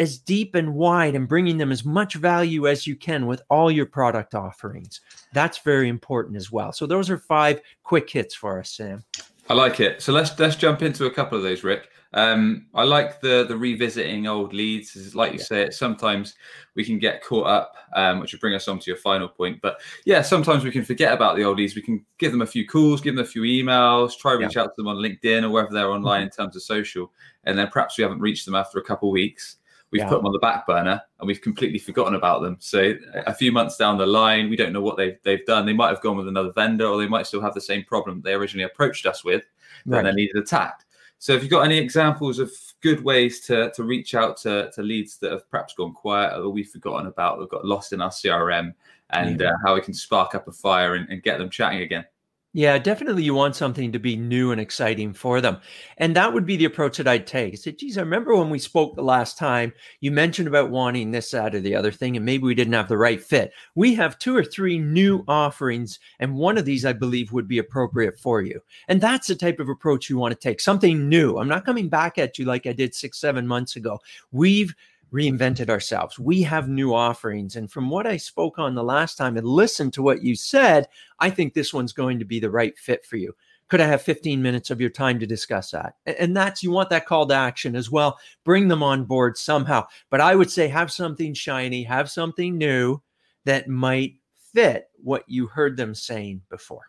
as 0.00 0.18
deep 0.18 0.54
and 0.54 0.74
wide 0.74 1.14
and 1.14 1.28
bringing 1.28 1.58
them 1.58 1.70
as 1.70 1.84
much 1.84 2.14
value 2.14 2.66
as 2.66 2.86
you 2.86 2.96
can 2.96 3.26
with 3.26 3.42
all 3.50 3.70
your 3.70 3.86
product 3.86 4.34
offerings. 4.34 5.02
That's 5.34 5.58
very 5.58 5.88
important 5.88 6.36
as 6.36 6.50
well. 6.50 6.72
So 6.72 6.86
those 6.86 7.10
are 7.10 7.18
five 7.18 7.60
quick 7.84 8.08
hits 8.08 8.34
for 8.34 8.58
us, 8.58 8.70
Sam. 8.70 9.04
I 9.48 9.54
like 9.54 9.78
it. 9.78 10.00
So 10.00 10.12
let's 10.12 10.36
let's 10.38 10.56
jump 10.56 10.80
into 10.80 11.06
a 11.06 11.10
couple 11.10 11.36
of 11.36 11.44
those, 11.44 11.62
Rick. 11.62 11.88
Um, 12.12 12.66
I 12.74 12.84
like 12.84 13.20
the 13.20 13.44
the 13.46 13.56
revisiting 13.56 14.26
old 14.26 14.52
leads. 14.52 15.14
Like 15.14 15.32
you 15.32 15.38
yeah. 15.38 15.44
say, 15.44 15.62
it 15.62 15.74
sometimes 15.74 16.34
we 16.74 16.84
can 16.84 16.98
get 16.98 17.22
caught 17.22 17.46
up, 17.46 17.74
um, 17.94 18.20
which 18.20 18.32
will 18.32 18.40
bring 18.40 18.54
us 18.54 18.68
on 18.68 18.78
to 18.78 18.90
your 18.90 18.96
final 18.96 19.28
point. 19.28 19.60
But 19.60 19.80
yeah, 20.06 20.22
sometimes 20.22 20.64
we 20.64 20.70
can 20.70 20.84
forget 20.84 21.12
about 21.12 21.36
the 21.36 21.44
old 21.44 21.58
leads. 21.58 21.76
We 21.76 21.82
can 21.82 22.04
give 22.18 22.32
them 22.32 22.42
a 22.42 22.46
few 22.46 22.66
calls, 22.66 23.00
give 23.00 23.16
them 23.16 23.24
a 23.24 23.28
few 23.28 23.42
emails, 23.42 24.16
try 24.16 24.32
reach 24.32 24.56
yeah. 24.56 24.62
out 24.62 24.66
to 24.66 24.72
them 24.76 24.88
on 24.88 24.96
LinkedIn 24.96 25.42
or 25.42 25.50
wherever 25.50 25.72
they're 25.72 25.90
online 25.90 26.20
mm-hmm. 26.20 26.26
in 26.26 26.30
terms 26.30 26.56
of 26.56 26.62
social, 26.62 27.12
and 27.44 27.58
then 27.58 27.68
perhaps 27.68 27.98
we 27.98 28.02
haven't 28.02 28.20
reached 28.20 28.46
them 28.46 28.54
after 28.54 28.78
a 28.78 28.84
couple 28.84 29.08
of 29.08 29.12
weeks. 29.12 29.56
We've 29.90 30.00
yeah. 30.00 30.08
put 30.08 30.18
them 30.18 30.26
on 30.26 30.32
the 30.32 30.38
back 30.38 30.66
burner 30.66 31.02
and 31.18 31.26
we've 31.26 31.40
completely 31.40 31.78
forgotten 31.78 32.14
about 32.14 32.42
them. 32.42 32.56
So 32.60 32.94
a 33.26 33.34
few 33.34 33.50
months 33.50 33.76
down 33.76 33.98
the 33.98 34.06
line, 34.06 34.48
we 34.48 34.56
don't 34.56 34.72
know 34.72 34.80
what 34.80 34.96
they've 34.96 35.18
they've 35.24 35.44
done. 35.46 35.66
They 35.66 35.72
might 35.72 35.88
have 35.88 36.00
gone 36.00 36.16
with 36.16 36.28
another 36.28 36.52
vendor, 36.52 36.86
or 36.86 36.98
they 36.98 37.08
might 37.08 37.26
still 37.26 37.40
have 37.40 37.54
the 37.54 37.60
same 37.60 37.84
problem 37.84 38.20
they 38.22 38.34
originally 38.34 38.64
approached 38.64 39.06
us 39.06 39.24
with, 39.24 39.44
right. 39.86 39.98
and 39.98 40.06
they 40.06 40.12
needed 40.12 40.36
attacked. 40.36 40.84
So, 41.18 41.34
if 41.34 41.42
you've 41.42 41.50
got 41.50 41.66
any 41.66 41.76
examples 41.76 42.38
of 42.38 42.50
good 42.80 43.04
ways 43.04 43.40
to, 43.40 43.70
to 43.72 43.84
reach 43.84 44.14
out 44.14 44.38
to, 44.38 44.70
to 44.74 44.82
leads 44.82 45.18
that 45.18 45.32
have 45.32 45.50
perhaps 45.50 45.74
gone 45.74 45.92
quiet 45.92 46.34
or 46.34 46.48
we've 46.48 46.70
forgotten 46.70 47.08
about, 47.08 47.38
we've 47.38 47.48
got 47.48 47.64
lost 47.64 47.92
in 47.92 48.00
our 48.00 48.10
CRM, 48.10 48.72
and 49.10 49.40
yeah. 49.40 49.48
uh, 49.48 49.52
how 49.64 49.74
we 49.74 49.80
can 49.80 49.92
spark 49.92 50.34
up 50.34 50.48
a 50.48 50.52
fire 50.52 50.94
and, 50.94 51.08
and 51.10 51.22
get 51.22 51.38
them 51.38 51.50
chatting 51.50 51.82
again. 51.82 52.04
Yeah, 52.52 52.78
definitely. 52.78 53.22
You 53.22 53.34
want 53.34 53.54
something 53.54 53.92
to 53.92 54.00
be 54.00 54.16
new 54.16 54.50
and 54.50 54.60
exciting 54.60 55.12
for 55.12 55.40
them. 55.40 55.58
And 55.98 56.16
that 56.16 56.32
would 56.32 56.44
be 56.46 56.56
the 56.56 56.64
approach 56.64 56.96
that 56.96 57.06
I'd 57.06 57.24
take. 57.24 57.52
I 57.52 57.56
said, 57.56 57.78
geez, 57.78 57.96
I 57.96 58.00
remember 58.00 58.34
when 58.34 58.50
we 58.50 58.58
spoke 58.58 58.96
the 58.96 59.02
last 59.04 59.38
time, 59.38 59.72
you 60.00 60.10
mentioned 60.10 60.48
about 60.48 60.68
wanting 60.68 61.12
this, 61.12 61.30
that, 61.30 61.54
or 61.54 61.60
the 61.60 61.76
other 61.76 61.92
thing, 61.92 62.16
and 62.16 62.26
maybe 62.26 62.42
we 62.42 62.56
didn't 62.56 62.72
have 62.72 62.88
the 62.88 62.98
right 62.98 63.22
fit. 63.22 63.52
We 63.76 63.94
have 63.94 64.18
two 64.18 64.36
or 64.36 64.42
three 64.42 64.80
new 64.80 65.22
offerings, 65.28 66.00
and 66.18 66.34
one 66.34 66.58
of 66.58 66.64
these 66.64 66.84
I 66.84 66.92
believe 66.92 67.30
would 67.30 67.46
be 67.46 67.58
appropriate 67.58 68.18
for 68.18 68.42
you. 68.42 68.60
And 68.88 69.00
that's 69.00 69.28
the 69.28 69.36
type 69.36 69.60
of 69.60 69.68
approach 69.68 70.10
you 70.10 70.18
want 70.18 70.32
to 70.32 70.48
take 70.48 70.58
something 70.60 71.08
new. 71.08 71.38
I'm 71.38 71.46
not 71.46 71.64
coming 71.64 71.88
back 71.88 72.18
at 72.18 72.36
you 72.36 72.46
like 72.46 72.66
I 72.66 72.72
did 72.72 72.96
six, 72.96 73.20
seven 73.20 73.46
months 73.46 73.76
ago. 73.76 74.00
We've 74.32 74.74
reinvented 75.12 75.68
ourselves. 75.68 76.18
We 76.18 76.42
have 76.42 76.68
new 76.68 76.94
offerings. 76.94 77.56
And 77.56 77.70
from 77.70 77.90
what 77.90 78.06
I 78.06 78.16
spoke 78.16 78.58
on 78.58 78.74
the 78.74 78.84
last 78.84 79.16
time 79.16 79.36
and 79.36 79.46
listened 79.46 79.92
to 79.94 80.02
what 80.02 80.22
you 80.22 80.34
said, 80.36 80.88
I 81.18 81.30
think 81.30 81.54
this 81.54 81.74
one's 81.74 81.92
going 81.92 82.18
to 82.18 82.24
be 82.24 82.40
the 82.40 82.50
right 82.50 82.78
fit 82.78 83.04
for 83.04 83.16
you. 83.16 83.34
Could 83.68 83.80
I 83.80 83.86
have 83.86 84.02
15 84.02 84.42
minutes 84.42 84.70
of 84.70 84.80
your 84.80 84.90
time 84.90 85.20
to 85.20 85.26
discuss 85.26 85.70
that? 85.70 85.94
And 86.04 86.36
that's 86.36 86.62
you 86.62 86.72
want 86.72 86.90
that 86.90 87.06
call 87.06 87.26
to 87.26 87.34
action 87.34 87.76
as 87.76 87.90
well. 87.90 88.18
Bring 88.44 88.66
them 88.66 88.82
on 88.82 89.04
board 89.04 89.38
somehow. 89.38 89.86
But 90.10 90.20
I 90.20 90.34
would 90.34 90.50
say 90.50 90.66
have 90.66 90.90
something 90.90 91.34
shiny, 91.34 91.84
have 91.84 92.10
something 92.10 92.58
new 92.58 93.00
that 93.44 93.68
might 93.68 94.14
fit 94.52 94.88
what 95.02 95.24
you 95.28 95.46
heard 95.46 95.76
them 95.76 95.94
saying 95.94 96.42
before. 96.50 96.86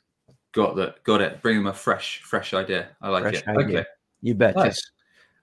Got 0.54 0.76
that. 0.78 1.04
Got 1.04 1.22
it. 1.22 1.42
Bring 1.42 1.58
them 1.58 1.68
a 1.68 1.74
fresh, 1.74 2.22
fresh 2.24 2.54
idea. 2.54 2.90
I 3.02 3.10
like 3.10 3.24
fresh 3.24 3.36
it. 3.36 3.48
Idea. 3.48 3.80
Okay. 3.80 3.90
You 4.22 4.34
bet. 4.34 4.56
Nice. 4.56 4.82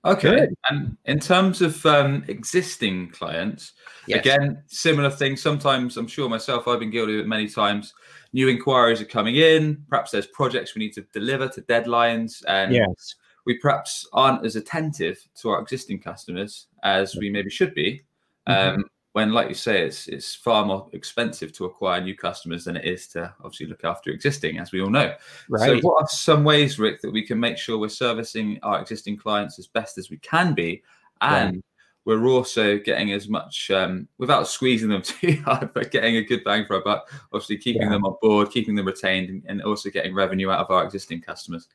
Okay. 0.04 0.36
Good. 0.36 0.54
And 0.70 0.96
in 1.06 1.18
terms 1.18 1.60
of 1.60 1.84
um, 1.84 2.24
existing 2.28 3.10
clients, 3.10 3.72
yes. 4.06 4.20
again, 4.20 4.62
similar 4.66 5.10
thing. 5.10 5.36
Sometimes 5.36 5.96
I'm 5.96 6.06
sure 6.06 6.28
myself, 6.28 6.68
I've 6.68 6.80
been 6.80 6.90
guilty 6.90 7.14
of 7.14 7.20
it 7.20 7.28
many 7.28 7.48
times. 7.48 7.94
New 8.32 8.48
inquiries 8.48 9.00
are 9.00 9.06
coming 9.06 9.36
in. 9.36 9.84
Perhaps 9.88 10.10
there's 10.10 10.26
projects 10.28 10.74
we 10.74 10.80
need 10.80 10.92
to 10.92 11.02
deliver 11.12 11.48
to 11.48 11.62
deadlines, 11.62 12.44
and 12.46 12.74
yes. 12.74 13.14
we 13.46 13.58
perhaps 13.58 14.06
aren't 14.12 14.44
as 14.44 14.54
attentive 14.54 15.18
to 15.36 15.48
our 15.48 15.60
existing 15.60 16.00
customers 16.00 16.68
as 16.84 17.16
we 17.16 17.30
maybe 17.30 17.50
should 17.50 17.74
be. 17.74 18.02
Mm-hmm. 18.48 18.80
Um, 18.80 18.84
when, 19.18 19.32
like 19.32 19.48
you 19.48 19.54
say, 19.56 19.84
it's 19.84 20.06
it's 20.06 20.32
far 20.32 20.64
more 20.64 20.88
expensive 20.92 21.52
to 21.54 21.64
acquire 21.64 22.00
new 22.00 22.14
customers 22.14 22.64
than 22.64 22.76
it 22.76 22.84
is 22.84 23.08
to 23.08 23.34
obviously 23.42 23.66
look 23.66 23.82
after 23.82 24.12
existing, 24.12 24.60
as 24.60 24.70
we 24.70 24.80
all 24.80 24.90
know. 24.90 25.12
Right. 25.48 25.80
So, 25.80 25.80
what 25.80 26.04
are 26.04 26.06
some 26.06 26.44
ways, 26.44 26.78
Rick, 26.78 27.02
that 27.02 27.10
we 27.10 27.26
can 27.26 27.40
make 27.40 27.58
sure 27.58 27.78
we're 27.78 27.88
servicing 27.88 28.60
our 28.62 28.80
existing 28.80 29.16
clients 29.16 29.58
as 29.58 29.66
best 29.66 29.98
as 29.98 30.08
we 30.08 30.18
can 30.18 30.54
be, 30.54 30.84
and 31.20 31.56
right. 31.56 31.64
we're 32.04 32.28
also 32.28 32.78
getting 32.78 33.10
as 33.10 33.28
much 33.28 33.72
um, 33.72 34.06
without 34.18 34.46
squeezing 34.46 34.88
them 34.88 35.02
too 35.20 35.42
hard, 35.44 35.74
but 35.74 35.90
getting 35.90 36.18
a 36.18 36.22
good 36.22 36.44
bang 36.44 36.64
for 36.64 36.76
our 36.76 36.84
buck. 36.84 37.10
Obviously, 37.32 37.58
keeping 37.58 37.82
yeah. 37.82 37.88
them 37.88 38.04
on 38.04 38.14
board, 38.22 38.52
keeping 38.52 38.76
them 38.76 38.86
retained, 38.86 39.30
and, 39.30 39.42
and 39.48 39.62
also 39.62 39.90
getting 39.90 40.14
revenue 40.14 40.52
out 40.52 40.60
of 40.60 40.70
our 40.70 40.84
existing 40.84 41.20
customers. 41.22 41.66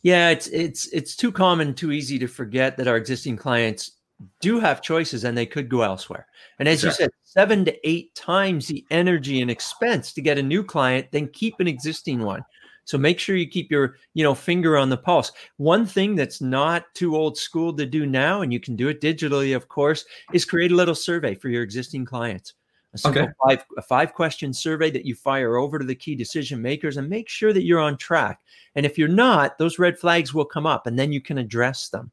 Yeah, 0.00 0.30
it's 0.30 0.46
it's 0.46 0.86
it's 0.86 1.16
too 1.16 1.32
common, 1.32 1.74
too 1.74 1.92
easy 1.92 2.18
to 2.18 2.26
forget 2.26 2.78
that 2.78 2.88
our 2.88 2.96
existing 2.96 3.36
clients 3.36 3.95
do 4.40 4.58
have 4.60 4.82
choices 4.82 5.24
and 5.24 5.36
they 5.36 5.46
could 5.46 5.68
go 5.68 5.82
elsewhere. 5.82 6.26
And 6.58 6.68
as 6.68 6.82
you 6.82 6.90
said, 6.90 7.10
seven 7.22 7.64
to 7.66 7.88
eight 7.88 8.14
times 8.14 8.66
the 8.66 8.84
energy 8.90 9.42
and 9.42 9.50
expense 9.50 10.12
to 10.14 10.22
get 10.22 10.38
a 10.38 10.42
new 10.42 10.64
client 10.64 11.10
than 11.12 11.28
keep 11.28 11.60
an 11.60 11.68
existing 11.68 12.20
one. 12.20 12.44
So 12.84 12.96
make 12.96 13.18
sure 13.18 13.34
you 13.36 13.48
keep 13.48 13.70
your, 13.70 13.96
you 14.14 14.22
know, 14.22 14.34
finger 14.34 14.76
on 14.76 14.88
the 14.88 14.96
pulse. 14.96 15.32
One 15.56 15.84
thing 15.84 16.14
that's 16.14 16.40
not 16.40 16.84
too 16.94 17.16
old 17.16 17.36
school 17.36 17.74
to 17.74 17.84
do 17.84 18.06
now, 18.06 18.42
and 18.42 18.52
you 18.52 18.60
can 18.60 18.76
do 18.76 18.88
it 18.88 19.00
digitally, 19.00 19.56
of 19.56 19.68
course, 19.68 20.04
is 20.32 20.44
create 20.44 20.70
a 20.70 20.76
little 20.76 20.94
survey 20.94 21.34
for 21.34 21.48
your 21.48 21.64
existing 21.64 22.04
clients. 22.04 22.54
A 22.94 22.98
simple 22.98 23.22
okay. 23.22 23.32
five, 23.44 23.64
a 23.76 23.82
five 23.82 24.14
question 24.14 24.52
survey 24.52 24.90
that 24.92 25.04
you 25.04 25.16
fire 25.16 25.56
over 25.56 25.80
to 25.80 25.84
the 25.84 25.96
key 25.96 26.14
decision 26.14 26.62
makers 26.62 26.96
and 26.96 27.08
make 27.08 27.28
sure 27.28 27.52
that 27.52 27.64
you're 27.64 27.80
on 27.80 27.98
track. 27.98 28.40
And 28.76 28.86
if 28.86 28.96
you're 28.96 29.08
not, 29.08 29.58
those 29.58 29.80
red 29.80 29.98
flags 29.98 30.32
will 30.32 30.44
come 30.44 30.64
up 30.64 30.86
and 30.86 30.96
then 30.96 31.12
you 31.12 31.20
can 31.20 31.38
address 31.38 31.88
them. 31.88 32.12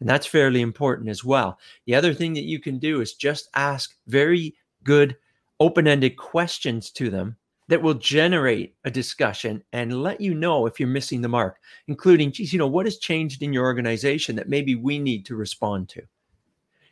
And 0.00 0.08
that's 0.08 0.26
fairly 0.26 0.60
important 0.60 1.08
as 1.08 1.24
well. 1.24 1.58
The 1.86 1.94
other 1.94 2.12
thing 2.12 2.34
that 2.34 2.44
you 2.44 2.60
can 2.60 2.78
do 2.78 3.00
is 3.00 3.14
just 3.14 3.48
ask 3.54 3.96
very 4.06 4.54
good, 4.84 5.16
open 5.58 5.86
ended 5.86 6.16
questions 6.16 6.90
to 6.92 7.10
them 7.10 7.36
that 7.68 7.82
will 7.82 7.94
generate 7.94 8.74
a 8.84 8.90
discussion 8.90 9.62
and 9.72 10.02
let 10.02 10.20
you 10.20 10.34
know 10.34 10.66
if 10.66 10.78
you're 10.78 10.88
missing 10.88 11.20
the 11.20 11.28
mark, 11.28 11.56
including, 11.88 12.30
geez, 12.30 12.52
you 12.52 12.58
know, 12.58 12.66
what 12.66 12.86
has 12.86 12.98
changed 12.98 13.42
in 13.42 13.52
your 13.52 13.64
organization 13.64 14.36
that 14.36 14.48
maybe 14.48 14.74
we 14.74 14.98
need 14.98 15.26
to 15.26 15.34
respond 15.34 15.88
to? 15.88 16.02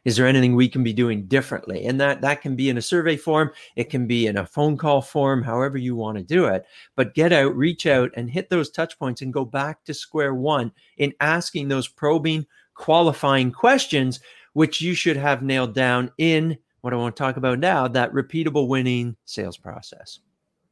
Is 0.05 0.17
there 0.17 0.27
anything 0.27 0.55
we 0.55 0.69
can 0.69 0.85
be 0.85 0.93
doing 0.93 1.25
differently? 1.27 1.87
And 1.87 1.99
that 2.01 2.21
that 2.21 2.43
can 2.43 2.57
be 2.57 2.69
in 2.69 2.77
a 2.77 2.83
survey 2.83 3.17
form, 3.17 3.51
it 3.75 3.89
can 3.89 4.07
be 4.07 4.27
in 4.27 4.37
a 4.37 4.47
phone 4.47 4.77
call 4.77 5.01
form, 5.01 5.43
however 5.43 5.79
you 5.79 5.97
want 5.97 6.19
to 6.19 6.25
do 6.25 6.45
it. 6.45 6.67
But 6.95 7.15
get 7.15 7.33
out, 7.33 7.57
reach 7.57 7.87
out, 7.87 8.11
and 8.15 8.31
hit 8.31 8.51
those 8.51 8.71
touch 8.71 8.99
points 8.99 9.23
and 9.23 9.33
go 9.33 9.47
back 9.47 9.83
to 9.85 9.95
square 9.95 10.35
one 10.35 10.73
in 10.99 11.15
asking 11.21 11.69
those 11.69 11.89
probing 11.89 12.47
qualifying 12.75 13.53
questions, 13.53 14.21
which 14.53 14.81
you 14.81 14.95
should 14.95 15.17
have 15.17 15.43
nailed 15.43 15.75
down 15.75 16.11
in 16.19 16.59
what 16.81 16.93
I 16.93 16.97
want 16.97 17.17
to 17.17 17.23
talk 17.23 17.37
about 17.37 17.59
now 17.59 17.89
that 17.89 18.13
repeatable 18.13 18.69
winning 18.69 19.17
sales 19.25 19.57
process. 19.57 20.21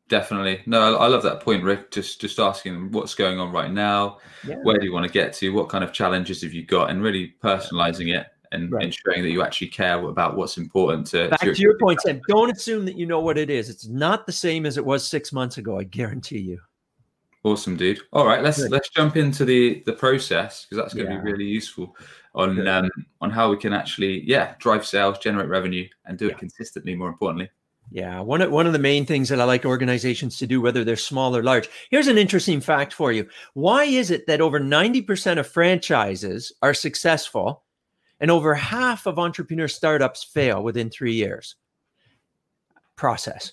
Definitely. 0.09 0.61
No, 0.67 0.97
I 0.97 1.07
love 1.07 1.23
that 1.23 1.41
point, 1.41 1.65
Rick. 1.65 1.91
Just 1.91 2.21
just 2.21 2.39
asking 2.39 2.91
what's 2.93 3.15
going 3.15 3.41
on 3.41 3.51
right 3.51 3.71
now, 3.71 4.19
yeah. 4.47 4.57
where 4.63 4.79
do 4.79 4.85
you 4.85 4.93
want 4.93 5.07
to 5.07 5.13
get 5.13 5.33
to, 5.35 5.55
what 5.55 5.71
kind 5.71 5.83
of 5.83 5.93
challenges 5.93 6.43
have 6.43 6.53
you 6.53 6.67
got, 6.67 6.91
and 6.91 7.03
really 7.03 7.35
personalizing 7.43 8.15
it 8.15 8.27
and 8.53 8.71
right. 8.71 8.85
ensuring 8.85 9.23
that 9.23 9.31
you 9.31 9.43
actually 9.43 9.69
care 9.69 10.07
about 10.07 10.37
what's 10.37 10.59
important 10.59 11.07
to 11.07 11.31
back 11.31 11.41
to, 11.41 11.55
to 11.55 11.63
your 11.63 11.79
point, 11.79 12.01
Sam. 12.03 12.21
Don't 12.29 12.51
assume 12.51 12.85
that 12.85 12.97
you 12.97 13.07
know 13.07 13.21
what 13.21 13.39
it 13.39 13.49
is. 13.49 13.71
It's 13.71 13.89
not 13.89 14.27
the 14.27 14.33
same 14.33 14.67
as 14.67 14.77
it 14.77 14.85
was 14.85 15.07
six 15.09 15.33
months 15.33 15.57
ago. 15.57 15.79
I 15.79 15.85
guarantee 15.85 16.41
you. 16.41 16.61
Awesome, 17.45 17.77
dude. 17.77 18.01
All 18.13 18.25
right, 18.25 18.43
let's 18.43 18.63
Good. 18.63 18.71
let's 18.71 18.89
jump 18.91 19.17
into 19.17 19.45
the 19.45 19.83
the 19.85 19.93
process 19.93 20.65
because 20.65 20.83
that's 20.83 20.95
going 20.95 21.09
to 21.09 21.15
yeah. 21.15 21.21
be 21.21 21.33
really 21.33 21.45
useful 21.45 21.97
on 22.35 22.67
um, 22.69 22.89
on 23.21 23.31
how 23.31 23.51
we 23.51 23.57
can 23.57 23.73
actually 23.73 24.23
yeah 24.29 24.55
drive 24.59 24.87
sales, 24.87 25.19
generate 25.19 25.49
revenue, 25.49 25.89
and 26.07 26.17
do 26.17 26.27
yeah. 26.27 26.33
it 26.33 26.39
consistently. 26.39 26.95
More 26.95 27.09
importantly. 27.09 27.51
Yeah, 27.91 28.21
one 28.21 28.43
of 28.43 28.53
one 28.53 28.69
of 28.69 28.73
the 28.73 28.79
main 28.79 29.05
things 29.07 29.29
that 29.29 29.41
I 29.41 29.45
like 29.45 29.65
organizations 29.65 30.39
to 30.39 30.47
do, 30.47 30.61
whether 30.61 30.85
they're 30.85 30.97
small 30.97 31.37
or 31.37 31.43
large. 31.43 31.69
Here's 31.91 32.07
an 32.07 32.17
interesting 32.17 32.61
fact 32.61 32.93
for 32.93 33.11
you. 33.11 33.29
Why 33.55 33.85
is 33.85 34.13
it 34.13 34.29
that 34.29 34.41
over 34.41 34.61
90% 34.61 35.39
of 35.39 35.47
franchises 35.47 36.53
are 36.63 36.75
successful 36.75 37.65
and 38.21 38.31
over 38.31 38.55
half 38.55 39.07
of 39.07 39.19
entrepreneur 39.19 39.69
startups 39.69 40.23
fail 40.23 40.63
within 40.63 40.91
three 40.91 41.15
years? 41.15 41.57
Process 42.97 43.53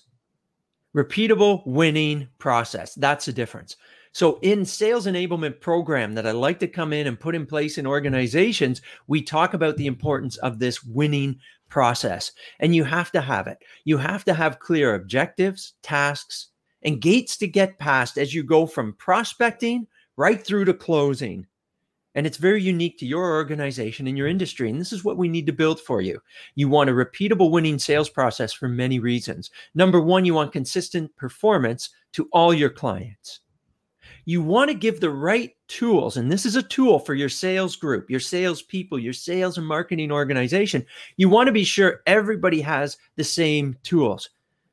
repeatable 0.96 1.66
winning 1.66 2.28
process. 2.38 2.94
That's 2.94 3.26
the 3.26 3.32
difference. 3.32 3.76
So 4.12 4.38
in 4.42 4.64
sales 4.64 5.06
enablement 5.06 5.60
program 5.60 6.14
that 6.14 6.26
I 6.26 6.32
like 6.32 6.58
to 6.60 6.66
come 6.66 6.92
in 6.92 7.06
and 7.06 7.18
put 7.18 7.34
in 7.36 7.46
place 7.46 7.78
in 7.78 7.86
organizations, 7.86 8.82
we 9.06 9.22
talk 9.22 9.54
about 9.54 9.76
the 9.76 9.86
importance 9.86 10.36
of 10.38 10.58
this 10.58 10.82
winning 10.82 11.38
process. 11.68 12.32
And 12.58 12.74
you 12.74 12.82
have 12.84 13.12
to 13.12 13.20
have 13.20 13.46
it. 13.46 13.58
You 13.84 13.98
have 13.98 14.24
to 14.24 14.34
have 14.34 14.58
clear 14.58 14.94
objectives, 14.96 15.74
tasks, 15.82 16.48
and 16.82 17.00
gates 17.00 17.36
to 17.38 17.46
get 17.46 17.78
past 17.78 18.18
as 18.18 18.34
you 18.34 18.42
go 18.42 18.66
from 18.66 18.94
prospecting 18.94 19.86
right 20.16 20.44
through 20.44 20.64
to 20.64 20.74
closing. 20.74 21.46
And 22.14 22.26
it's 22.26 22.36
very 22.36 22.62
unique 22.62 22.98
to 22.98 23.06
your 23.06 23.34
organization 23.34 24.06
and 24.06 24.18
your 24.18 24.26
industry. 24.26 24.68
And 24.68 24.80
this 24.80 24.92
is 24.92 25.04
what 25.04 25.16
we 25.16 25.28
need 25.28 25.46
to 25.46 25.52
build 25.52 25.80
for 25.80 26.00
you. 26.00 26.20
You 26.56 26.68
want 26.68 26.90
a 26.90 26.92
repeatable 26.92 27.50
winning 27.50 27.78
sales 27.78 28.08
process 28.08 28.52
for 28.52 28.68
many 28.68 28.98
reasons. 28.98 29.50
Number 29.74 30.00
one, 30.00 30.24
you 30.24 30.34
want 30.34 30.52
consistent 30.52 31.14
performance 31.16 31.90
to 32.14 32.28
all 32.32 32.52
your 32.52 32.70
clients. 32.70 33.40
You 34.24 34.42
want 34.42 34.70
to 34.70 34.74
give 34.74 35.00
the 35.00 35.10
right 35.10 35.56
tools, 35.66 36.16
and 36.16 36.30
this 36.30 36.44
is 36.44 36.56
a 36.56 36.62
tool 36.62 36.98
for 36.98 37.14
your 37.14 37.28
sales 37.28 37.74
group, 37.76 38.10
your 38.10 38.20
sales 38.20 38.60
people, 38.60 38.98
your 38.98 39.12
sales 39.12 39.56
and 39.56 39.66
marketing 39.66 40.12
organization. 40.12 40.84
You 41.16 41.28
want 41.28 41.46
to 41.46 41.52
be 41.52 41.64
sure 41.64 42.02
everybody 42.06 42.60
has 42.60 42.98
the 43.16 43.24
same 43.24 43.76
tools, 43.82 44.28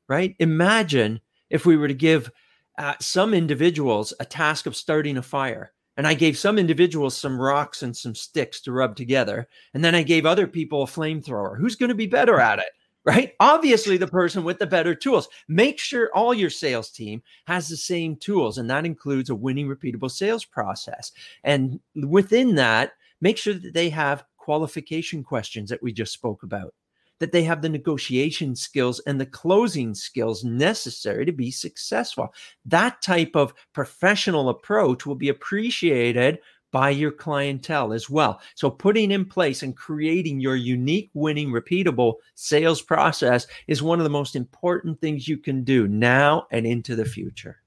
right? 0.08 0.36
Imagine 0.40 1.22
if 1.50 1.66
we 1.66 1.78
were 1.78 1.88
to 1.88 1.94
give 1.94 2.30
uh, 2.78 2.96
some 3.00 3.34
individuals 3.34 4.14
a 4.20 4.26
task 4.26 4.66
of 4.66 4.76
starting 4.76 5.18
a 5.18 5.22
fire 5.22 5.72
and 5.98 6.08
I 6.08 6.14
gave 6.14 6.38
some 6.38 6.60
individuals 6.60 7.18
some 7.18 7.42
rocks 7.42 7.82
and 7.82 7.98
some 7.98 8.16
sticks 8.16 8.62
to 8.62 8.72
rub 8.72 8.96
together. 8.96 9.48
And 9.74 9.84
then 9.84 9.96
I 9.96 10.04
gave 10.04 10.26
other 10.26 10.48
people 10.48 10.84
a 10.84 10.86
flamethrower. 10.86 11.58
Who's 11.58 11.76
going 11.76 11.90
to 11.90 11.96
be 11.96 12.08
better 12.08 12.36
hmm. 12.36 12.42
at 12.42 12.60
it? 12.60 12.70
Right? 13.04 13.32
Obviously, 13.40 13.96
the 13.96 14.06
person 14.06 14.44
with 14.44 14.60
the 14.60 14.68
better 14.68 14.94
tools. 14.94 15.30
Make 15.48 15.80
sure 15.80 16.12
all 16.14 16.34
your 16.34 16.50
sales 16.50 16.92
team 16.92 17.24
has 17.46 17.70
the 17.70 17.78
same 17.78 18.18
tools, 18.18 18.58
and 18.58 18.70
that 18.70 18.86
includes 18.86 19.30
a 19.30 19.36
winning, 19.36 19.70
repeatable 19.70 20.12
sales 20.12 20.44
process. 20.44 21.14
And 21.46 21.80
within 21.96 22.56
that, 22.56 22.92
make 23.22 23.38
sure 23.38 23.54
that 23.54 23.74
they 23.74 23.90
have 23.92 24.26
qualification 24.36 25.24
questions 25.24 25.70
that 25.70 25.82
we 25.82 25.94
just 25.94 26.12
spoke 26.12 26.44
about 26.44 26.74
that 27.20 27.32
they 27.32 27.44
have 27.44 27.62
the 27.62 27.70
negotiation 27.70 28.56
skills 28.56 29.00
and 29.02 29.20
the 29.20 29.26
closing 29.26 29.94
skills 29.94 30.44
necessary 30.44 31.26
to 31.26 31.32
be 31.32 31.52
successful. 31.52 32.34
That 32.66 33.02
type 33.02 33.36
of 33.36 33.54
professional 33.74 34.50
approach 34.50 35.06
will 35.06 35.16
be 35.16 35.30
appreciated 35.30 36.40
by 36.72 36.90
your 36.90 37.12
clientele 37.12 37.94
as 37.94 38.10
well. 38.10 38.42
So, 38.56 38.70
putting 38.70 39.12
in 39.12 39.26
place 39.26 39.64
and 39.64 39.76
creating 39.76 40.40
your 40.40 40.56
unique, 40.56 41.10
winning, 41.14 41.50
repeatable 41.50 42.16
sales 42.36 42.82
process 42.82 43.48
is 43.68 43.82
one 43.82 44.00
of 44.00 44.04
the 44.04 44.10
most 44.10 44.36
important 44.36 45.00
things 45.00 45.28
you 45.28 45.38
can 45.38 45.64
do 45.64 45.88
now 45.88 46.46
and 46.52 46.68
into 46.68 46.96
the 46.96 47.06
future. 47.06 47.62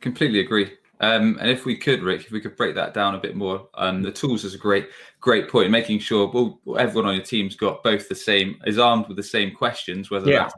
Completely 0.00 0.40
agree. 0.40 0.72
Um, 1.00 1.38
and 1.40 1.50
if 1.50 1.64
we 1.64 1.76
could, 1.76 2.02
Rick, 2.02 2.26
if 2.26 2.30
we 2.30 2.40
could 2.40 2.56
break 2.56 2.74
that 2.74 2.92
down 2.92 3.14
a 3.14 3.18
bit 3.18 3.34
more, 3.34 3.68
um, 3.74 4.02
the 4.02 4.12
tools 4.12 4.44
is 4.44 4.54
a 4.54 4.58
great, 4.58 4.88
great 5.18 5.48
point. 5.48 5.70
Making 5.70 5.98
sure 5.98 6.30
well, 6.30 6.60
everyone 6.78 7.08
on 7.08 7.16
your 7.16 7.24
team's 7.24 7.56
got 7.56 7.82
both 7.82 8.08
the 8.08 8.14
same, 8.14 8.60
is 8.66 8.78
armed 8.78 9.08
with 9.08 9.16
the 9.16 9.22
same 9.22 9.54
questions, 9.54 10.10
whether 10.10 10.30
yeah. 10.30 10.40
that's 10.40 10.54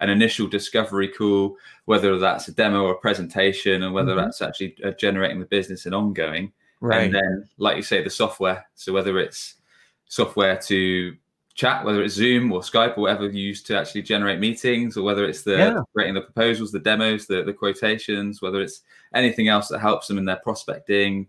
an 0.00 0.10
initial 0.10 0.46
discovery 0.46 1.08
call, 1.08 1.56
whether 1.86 2.18
that's 2.18 2.48
a 2.48 2.52
demo 2.52 2.82
or 2.82 2.92
a 2.92 2.98
presentation, 2.98 3.82
and 3.84 3.94
whether 3.94 4.12
mm-hmm. 4.12 4.20
that's 4.20 4.42
actually 4.42 4.76
uh, 4.84 4.90
generating 4.92 5.40
the 5.40 5.46
business 5.46 5.86
and 5.86 5.94
ongoing. 5.94 6.52
Right. 6.80 7.04
And 7.04 7.14
then, 7.14 7.48
like 7.56 7.76
you 7.76 7.82
say, 7.82 8.04
the 8.04 8.10
software. 8.10 8.66
So 8.74 8.92
whether 8.92 9.18
it's 9.18 9.54
software 10.08 10.58
to 10.58 11.16
chat, 11.56 11.84
whether 11.84 12.02
it's 12.02 12.14
Zoom 12.14 12.52
or 12.52 12.60
Skype 12.60 12.96
or 12.96 13.02
whatever 13.02 13.24
you 13.24 13.48
use 13.48 13.62
to 13.64 13.78
actually 13.78 14.02
generate 14.02 14.38
meetings, 14.38 14.96
or 14.96 15.02
whether 15.02 15.24
it's 15.24 15.42
the 15.42 15.56
yeah. 15.56 15.82
creating 15.94 16.14
the 16.14 16.20
proposals, 16.20 16.70
the 16.70 16.78
demos, 16.78 17.26
the, 17.26 17.42
the 17.42 17.52
quotations, 17.52 18.40
whether 18.40 18.60
it's 18.60 18.82
anything 19.14 19.48
else 19.48 19.68
that 19.68 19.80
helps 19.80 20.06
them 20.06 20.18
in 20.18 20.26
their 20.26 20.36
prospecting, 20.36 21.26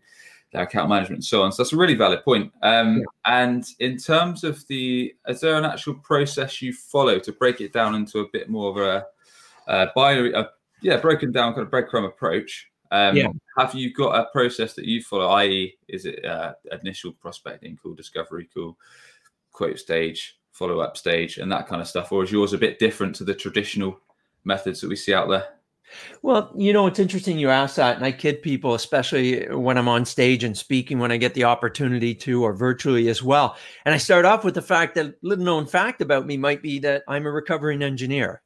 their 0.51 0.63
account 0.63 0.89
management, 0.89 1.19
and 1.19 1.25
so 1.25 1.43
on. 1.43 1.51
So 1.51 1.63
that's 1.63 1.71
a 1.71 1.77
really 1.77 1.95
valid 1.95 2.23
point. 2.23 2.51
Um, 2.61 2.97
yeah. 2.97 3.03
And 3.25 3.65
in 3.79 3.97
terms 3.97 4.43
of 4.43 4.67
the, 4.67 5.15
is 5.27 5.39
there 5.39 5.57
an 5.57 5.65
actual 5.65 5.95
process 5.95 6.61
you 6.61 6.73
follow 6.73 7.19
to 7.19 7.31
break 7.31 7.61
it 7.61 7.71
down 7.71 7.95
into 7.95 8.19
a 8.19 8.27
bit 8.33 8.49
more 8.49 8.69
of 8.71 8.77
a, 8.77 9.05
a 9.67 9.87
binary, 9.95 10.33
a, 10.33 10.49
yeah, 10.81 10.97
broken 10.97 11.31
down 11.31 11.53
kind 11.53 11.65
of 11.65 11.71
breadcrumb 11.71 12.05
approach? 12.05 12.67
Um, 12.91 13.15
yeah. 13.15 13.29
Have 13.57 13.75
you 13.75 13.93
got 13.93 14.19
a 14.19 14.25
process 14.31 14.73
that 14.73 14.85
you 14.85 15.01
follow? 15.01 15.27
I.e., 15.27 15.77
is 15.87 16.05
it 16.05 16.23
uh, 16.25 16.53
initial 16.81 17.13
prospecting, 17.13 17.77
call 17.77 17.93
discovery, 17.93 18.49
call 18.53 18.77
quote 19.57 19.79
stage, 19.79 20.37
follow 20.51 20.79
up 20.79 20.95
stage, 20.95 21.39
and 21.39 21.51
that 21.51 21.67
kind 21.67 21.81
of 21.81 21.87
stuff? 21.87 22.11
Or 22.11 22.23
is 22.23 22.31
yours 22.31 22.53
a 22.53 22.57
bit 22.57 22.77
different 22.77 23.15
to 23.15 23.23
the 23.23 23.33
traditional 23.33 23.99
methods 24.43 24.81
that 24.81 24.87
we 24.87 24.95
see 24.95 25.13
out 25.13 25.29
there? 25.29 25.45
Well, 26.21 26.51
you 26.55 26.73
know, 26.73 26.85
it's 26.85 26.99
interesting 26.99 27.39
you 27.39 27.49
ask 27.49 27.77
that. 27.77 27.95
And 27.95 28.05
I 28.05 28.11
kid 28.11 28.41
people, 28.41 28.75
especially 28.75 29.47
when 29.47 29.77
I'm 29.77 29.87
on 29.87 30.05
stage 30.05 30.43
and 30.43 30.55
speaking, 30.55 30.99
when 30.99 31.11
I 31.11 31.17
get 31.17 31.33
the 31.33 31.45
opportunity 31.45 32.13
to, 32.15 32.43
or 32.43 32.53
virtually 32.53 33.07
as 33.09 33.23
well. 33.23 33.57
And 33.85 33.95
I 33.95 33.97
start 33.97 34.25
off 34.25 34.43
with 34.43 34.53
the 34.53 34.61
fact 34.61 34.95
that 34.95 35.15
little 35.23 35.45
known 35.45 35.65
fact 35.65 36.01
about 36.01 36.27
me 36.27 36.37
might 36.37 36.61
be 36.61 36.77
that 36.79 37.03
I'm 37.07 37.25
a 37.25 37.31
recovering 37.31 37.81
engineer. 37.81 38.41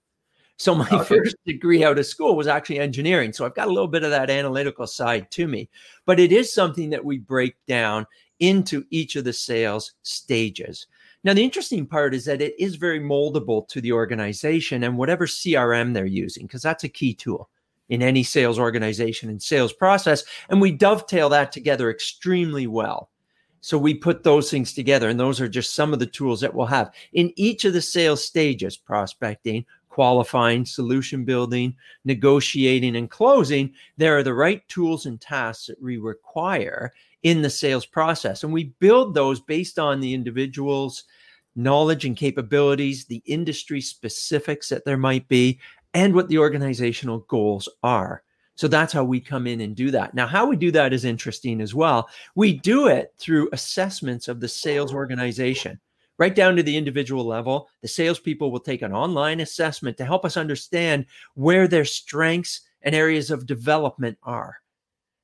So 0.57 0.75
my 0.75 0.87
ah, 0.91 1.01
okay. 1.01 1.17
first 1.17 1.35
degree 1.45 1.83
out 1.83 1.97
of 1.97 2.05
school 2.05 2.37
was 2.37 2.47
actually 2.47 2.79
engineering. 2.79 3.33
So 3.33 3.45
I've 3.45 3.55
got 3.55 3.67
a 3.67 3.73
little 3.73 3.87
bit 3.87 4.03
of 4.03 4.11
that 4.11 4.29
analytical 4.29 4.85
side 4.85 5.31
to 5.31 5.47
me. 5.47 5.67
But 6.05 6.19
it 6.19 6.31
is 6.31 6.53
something 6.53 6.91
that 6.91 7.03
we 7.03 7.17
break 7.17 7.55
down 7.67 8.05
into 8.39 8.85
each 8.91 9.15
of 9.15 9.23
the 9.23 9.33
sales 9.33 9.93
stages. 10.03 10.85
Now, 11.23 11.33
the 11.33 11.43
interesting 11.43 11.85
part 11.85 12.15
is 12.15 12.25
that 12.25 12.41
it 12.41 12.55
is 12.57 12.75
very 12.75 12.99
moldable 12.99 13.67
to 13.67 13.81
the 13.81 13.91
organization 13.91 14.83
and 14.83 14.97
whatever 14.97 15.27
CRM 15.27 15.93
they're 15.93 16.05
using, 16.05 16.47
because 16.47 16.63
that's 16.63 16.83
a 16.83 16.89
key 16.89 17.13
tool 17.13 17.49
in 17.89 18.01
any 18.01 18.23
sales 18.23 18.57
organization 18.57 19.29
and 19.29 19.41
sales 19.41 19.73
process. 19.73 20.23
And 20.49 20.59
we 20.59 20.71
dovetail 20.71 21.29
that 21.29 21.51
together 21.51 21.91
extremely 21.91 22.65
well. 22.65 23.09
So 23.59 23.77
we 23.77 23.93
put 23.93 24.23
those 24.23 24.49
things 24.49 24.73
together, 24.73 25.09
and 25.09 25.19
those 25.19 25.39
are 25.39 25.47
just 25.47 25.75
some 25.75 25.93
of 25.93 25.99
the 25.99 26.07
tools 26.07 26.41
that 26.41 26.53
we'll 26.53 26.65
have 26.65 26.91
in 27.13 27.31
each 27.35 27.65
of 27.65 27.73
the 27.73 27.81
sales 27.81 28.25
stages 28.25 28.75
prospecting, 28.75 29.65
qualifying, 29.89 30.65
solution 30.65 31.23
building, 31.25 31.75
negotiating, 32.03 32.95
and 32.95 33.11
closing. 33.11 33.71
There 33.97 34.17
are 34.17 34.23
the 34.23 34.33
right 34.33 34.67
tools 34.67 35.05
and 35.05 35.21
tasks 35.21 35.67
that 35.67 35.79
we 35.79 35.97
require 35.97 36.93
in 37.23 37.41
the 37.41 37.49
sales 37.49 37.85
process. 37.85 38.43
And 38.43 38.51
we 38.51 38.73
build 38.79 39.13
those 39.13 39.39
based 39.39 39.77
on 39.79 39.99
the 39.99 40.13
individual's 40.13 41.03
knowledge 41.55 42.05
and 42.05 42.15
capabilities, 42.15 43.05
the 43.05 43.21
industry 43.25 43.81
specifics 43.81 44.69
that 44.69 44.85
there 44.85 44.97
might 44.97 45.27
be, 45.27 45.59
and 45.93 46.13
what 46.15 46.29
the 46.29 46.37
organizational 46.37 47.19
goals 47.27 47.67
are. 47.83 48.23
So 48.55 48.67
that's 48.67 48.93
how 48.93 49.03
we 49.03 49.19
come 49.19 49.47
in 49.47 49.61
and 49.61 49.75
do 49.75 49.91
that. 49.91 50.13
Now, 50.13 50.27
how 50.27 50.45
we 50.45 50.55
do 50.55 50.71
that 50.71 50.93
is 50.93 51.03
interesting 51.03 51.61
as 51.61 51.73
well. 51.73 52.09
We 52.35 52.53
do 52.53 52.87
it 52.87 53.13
through 53.17 53.49
assessments 53.53 54.27
of 54.27 54.39
the 54.39 54.47
sales 54.47 54.93
organization, 54.93 55.79
right 56.17 56.35
down 56.35 56.55
to 56.55 56.63
the 56.63 56.77
individual 56.77 57.25
level. 57.25 57.69
The 57.81 57.87
salespeople 57.87 58.51
will 58.51 58.59
take 58.59 58.81
an 58.81 58.93
online 58.93 59.39
assessment 59.39 59.97
to 59.97 60.05
help 60.05 60.25
us 60.25 60.37
understand 60.37 61.05
where 61.33 61.67
their 61.67 61.85
strengths 61.85 62.61
and 62.83 62.95
areas 62.95 63.31
of 63.31 63.45
development 63.45 64.17
are. 64.23 64.60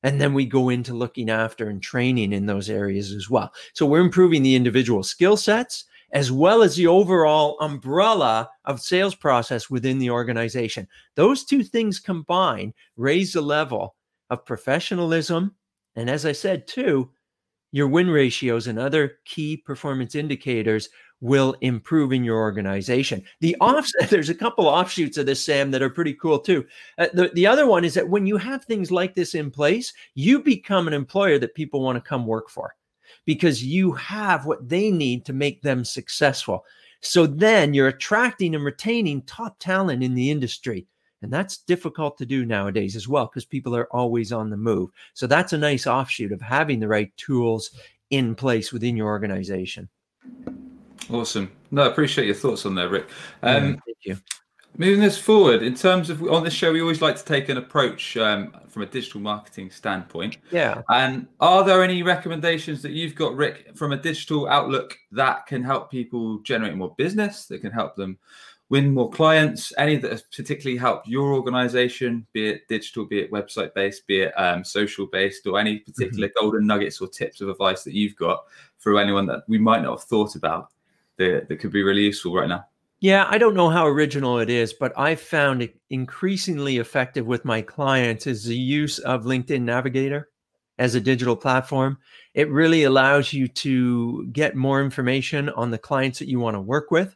And 0.04 0.22
then 0.22 0.34
we 0.34 0.46
go 0.46 0.70
into 0.70 0.94
looking 0.94 1.30
after 1.30 1.70
and 1.70 1.82
training 1.82 2.34
in 2.34 2.46
those 2.46 2.70
areas 2.70 3.12
as 3.12 3.30
well. 3.30 3.52
So 3.74 3.86
we're 3.86 4.02
improving 4.02 4.44
the 4.44 4.56
individual 4.56 5.04
skill 5.04 5.38
sets 5.38 5.86
as 6.12 6.32
well 6.32 6.62
as 6.62 6.76
the 6.76 6.88
overall 6.88 7.58
umbrella 7.60 8.50
of 8.66 8.80
sales 8.80 9.16
process 9.16 9.70
within 9.70 10.00
the 10.00 10.10
organization. 10.10 10.88
Those 11.16 11.44
two 11.44 11.64
things 11.64 12.00
combined 12.00 12.74
raise 12.96 13.34
the 13.34 13.42
level 13.42 13.96
of 14.30 14.46
professionalism. 14.46 15.56
And 15.96 16.10
as 16.10 16.26
I 16.26 16.32
said, 16.32 16.68
too, 16.68 17.12
your 17.72 17.88
win 17.88 18.10
ratios 18.10 18.68
and 18.68 18.80
other 18.80 19.20
key 19.26 19.58
performance 19.58 20.16
indicators 20.16 20.90
will 21.20 21.56
improve 21.62 22.12
in 22.12 22.24
your 22.24 22.38
organization. 22.38 23.24
The 23.42 23.56
offset, 23.60 24.10
there's 24.10 24.30
a 24.30 24.36
couple 24.36 24.68
offshoots 24.68 25.18
of 25.18 25.26
this, 25.26 25.44
Sam, 25.44 25.72
that 25.72 25.82
are 25.82 25.90
pretty 25.90 26.14
cool 26.14 26.40
too. 26.40 26.66
Uh, 26.98 27.08
the, 27.14 27.30
the 27.34 27.48
other 27.48 27.68
one 27.68 27.84
is 27.84 27.94
that 27.96 28.10
when 28.10 28.26
you 28.26 28.38
have 28.38 28.64
things 28.64 28.92
like 28.92 29.16
this 29.16 29.36
in 29.36 29.52
place, 29.52 29.94
you 30.16 30.42
become 30.42 30.88
an 30.88 30.94
employer 30.94 31.40
that 31.40 31.56
people 31.56 31.82
want 31.82 31.96
to 31.96 32.08
come 32.08 32.26
work 32.26 32.50
for 32.50 32.76
because 33.26 33.64
you 33.64 33.92
have 33.94 34.46
what 34.46 34.68
they 34.68 34.92
need 34.92 35.26
to 35.26 35.34
make 35.34 35.62
them 35.62 35.84
successful. 35.84 36.66
So 37.02 37.28
then 37.28 37.74
you're 37.74 37.88
attracting 37.88 38.56
and 38.56 38.64
retaining 38.64 39.22
top 39.24 39.60
talent 39.60 40.04
in 40.04 40.14
the 40.14 40.32
industry. 40.32 40.88
And 41.22 41.32
that's 41.32 41.58
difficult 41.58 42.18
to 42.20 42.26
do 42.26 42.46
nowadays 42.46 42.96
as 42.96 43.08
well 43.08 43.26
because 43.26 43.46
people 43.46 43.76
are 43.76 43.88
always 43.92 44.32
on 44.32 44.50
the 44.50 44.58
move. 44.58 44.92
So 45.14 45.26
that's 45.28 45.54
a 45.54 45.58
nice 45.58 45.88
offshoot 45.88 46.32
of 46.32 46.42
having 46.42 46.80
the 46.80 46.88
right 46.88 47.16
tools 47.18 47.72
in 48.10 48.36
place 48.36 48.72
within 48.72 48.96
your 48.96 49.08
organization. 49.08 49.90
Awesome. 51.10 51.52
No, 51.72 51.84
I 51.84 51.88
appreciate 51.88 52.26
your 52.26 52.36
thoughts 52.36 52.66
on 52.66 52.76
there, 52.76 52.90
Rick. 52.90 53.10
Um, 53.42 53.54
yeah, 53.54 53.80
thank 53.86 53.98
you. 54.04 54.18
Moving 54.80 55.02
this 55.02 55.18
forward, 55.18 55.64
in 55.64 55.74
terms 55.74 56.12
of 56.12 56.22
on 56.22 56.44
this 56.44 56.54
show, 56.54 56.72
we 56.72 56.82
always 56.82 57.02
like 57.02 57.16
to 57.16 57.26
take 57.26 57.50
an 57.50 57.58
approach 57.58 58.16
um, 58.16 58.56
from 58.68 58.84
a 58.84 58.86
digital 58.86 59.20
marketing 59.20 59.72
standpoint. 59.72 60.38
Yeah. 60.52 60.84
And 60.90 61.28
are 61.40 61.64
there 61.64 61.82
any 61.82 62.04
recommendations 62.04 62.84
that 62.84 62.92
you've 62.92 63.16
got, 63.16 63.36
Rick, 63.36 63.76
from 63.76 63.92
a 63.92 63.98
digital 63.98 64.48
outlook 64.48 64.96
that 65.12 65.48
can 65.48 65.64
help 65.64 65.90
people 65.90 66.40
generate 66.40 66.76
more 66.76 66.94
business, 66.96 67.48
that 67.48 67.62
can 67.62 67.72
help 67.72 67.96
them 67.96 68.20
win 68.70 68.94
more 68.94 69.10
clients? 69.10 69.74
Any 69.78 69.98
that 69.98 70.12
have 70.12 70.32
particularly 70.32 70.78
helped 70.78 71.08
your 71.08 71.34
organization, 71.34 72.26
be 72.34 72.50
it 72.50 72.68
digital, 72.68 73.06
be 73.06 73.20
it 73.20 73.32
website 73.32 73.74
based, 73.74 74.08
be 74.08 74.22
it 74.22 74.34
um, 74.38 74.64
social 74.64 75.08
based, 75.08 75.48
or 75.48 75.60
any 75.60 75.80
particular 75.80 76.28
mm-hmm. 76.28 76.44
golden 76.44 76.68
nuggets 76.68 77.00
or 77.02 77.08
tips 77.08 77.42
of 77.42 77.50
advice 77.50 77.84
that 77.84 77.94
you've 77.94 78.16
got 78.16 78.44
for 78.78 79.00
anyone 79.00 79.26
that 79.28 79.44
we 79.48 79.58
might 79.58 79.82
not 79.82 80.00
have 80.00 80.08
thought 80.08 80.36
about 80.36 80.70
that, 81.18 81.48
that 81.48 81.58
could 81.58 81.72
be 81.72 81.84
really 81.84 82.04
useful 82.04 82.34
right 82.34 82.50
now? 82.50 82.66
Yeah, 83.00 83.28
I 83.30 83.38
don't 83.38 83.54
know 83.54 83.70
how 83.70 83.86
original 83.86 84.40
it 84.40 84.50
is, 84.50 84.74
but 84.74 84.92
I've 84.98 85.22
found 85.22 85.62
it 85.62 85.80
increasingly 85.92 86.78
effective 86.78 87.28
with 87.28 87.46
my 87.46 87.62
clients 87.62 88.26
is 88.26 88.44
the 88.44 88.58
use 88.58 88.98
of 89.00 89.24
LinkedIn 89.24 89.62
Navigator 89.62 90.30
as 90.80 90.96
a 90.96 91.02
digital 91.02 91.36
platform. 91.36 92.00
It 92.34 92.50
really 92.50 92.84
allows 92.84 93.34
you 93.34 93.48
to 93.50 94.26
get 94.32 94.56
more 94.56 94.82
information 94.82 95.50
on 95.50 95.70
the 95.70 95.78
clients 95.78 96.18
that 96.20 96.28
you 96.28 96.40
want 96.40 96.56
to 96.56 96.62
work 96.62 96.90
with 96.90 97.16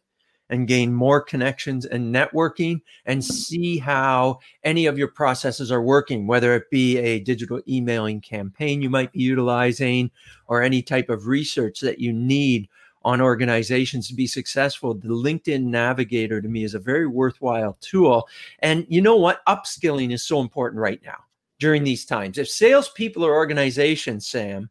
and 0.52 0.68
gain 0.68 0.94
more 0.94 1.20
connections 1.20 1.86
and 1.86 2.14
networking 2.14 2.80
and 3.06 3.26
see 3.26 3.80
how 3.80 4.38
any 4.64 4.86
of 4.86 5.00
your 5.00 5.08
processes 5.08 5.72
are 5.72 5.82
working, 5.82 6.28
whether 6.28 6.54
it 6.54 6.70
be 6.70 6.98
a 7.00 7.22
digital 7.22 7.60
emailing 7.68 8.22
campaign 8.22 8.82
you 8.84 8.90
might 8.90 9.12
be 9.12 9.22
utilizing 9.22 10.12
or 10.46 10.62
any 10.62 10.84
type 10.84 11.10
of 11.10 11.26
research 11.26 11.80
that 11.80 12.00
you 12.00 12.14
need 12.14 12.68
on 13.04 13.20
organizations 13.20 14.08
to 14.08 14.14
be 14.14 14.28
successful, 14.28 14.94
the 14.94 15.08
LinkedIn 15.08 15.64
Navigator 15.64 16.40
to 16.40 16.48
me 16.48 16.64
is 16.64 16.76
a 16.76 16.80
very 16.80 17.08
worthwhile 17.08 17.76
tool. 17.82 18.28
And 18.60 18.86
you 18.90 19.02
know 19.02 19.16
what? 19.16 19.44
Upskilling 19.48 20.14
is 20.14 20.22
so 20.22 20.40
important 20.40 20.80
right 20.80 21.02
now. 21.04 21.18
during 21.62 21.84
these 21.84 22.06
times. 22.06 22.38
If 22.40 22.50
salespeople 22.50 23.24
or 23.24 23.36
organizations, 23.36 24.28
Sam, 24.28 24.70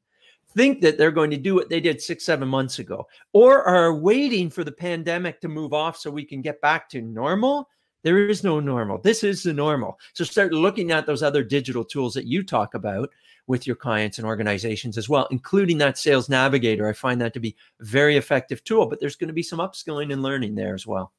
think 0.55 0.81
that 0.81 0.99
they're 0.99 1.11
going 1.11 1.31
to 1.31 1.37
do 1.37 1.55
what 1.55 1.69
they 1.69 1.81
did 1.81 2.01
six, 2.01 2.25
seven 2.25 2.49
months 2.49 2.79
ago, 2.79 3.07
or 3.33 3.63
are 3.63 3.95
waiting 3.95 4.51
for 4.51 4.65
the 4.65 4.73
pandemic 4.73 5.41
to 5.41 5.49
move 5.49 5.73
off 5.73 5.97
so 5.97 6.11
we 6.11 6.25
can 6.25 6.43
get 6.43 6.61
back 6.61 6.89
to 6.91 7.01
normal, 7.01 7.69
there 8.03 8.29
is 8.29 8.43
no 8.43 8.61
normal. 8.61 8.99
This 8.99 9.23
is 9.23 9.43
the 9.43 9.53
normal. 9.53 9.99
So 10.15 10.25
start 10.25 10.53
looking 10.53 10.91
at 10.91 11.07
those 11.07 11.23
other 11.23 11.45
digital 11.45 11.85
tools 11.85 12.15
that 12.15 12.27
you 12.27 12.43
talk 12.43 12.75
about 12.75 13.11
with 13.47 13.67
your 13.67 13.77
clients 13.77 14.19
and 14.19 14.27
organizations 14.27 14.97
as 14.97 15.09
well, 15.09 15.27
including 15.31 15.79
that 15.79 15.99
sales 15.99 16.29
navigator. 16.29 16.89
I 16.89 16.93
find 16.93 17.21
that 17.21 17.35
to 17.35 17.41
be 17.41 17.57
a 17.81 17.85
very 17.85 18.17
effective 18.17 18.63
tool, 18.65 18.87
but 18.87 19.01
there's 19.01 19.17
going 19.17 19.29
to 19.29 19.35
be 19.35 19.43
some 19.43 19.59
upskilling 19.59 20.13
and 20.13 20.23
learning 20.23 20.55
there 20.55 20.75
as 20.75 20.87
well. 20.87 21.13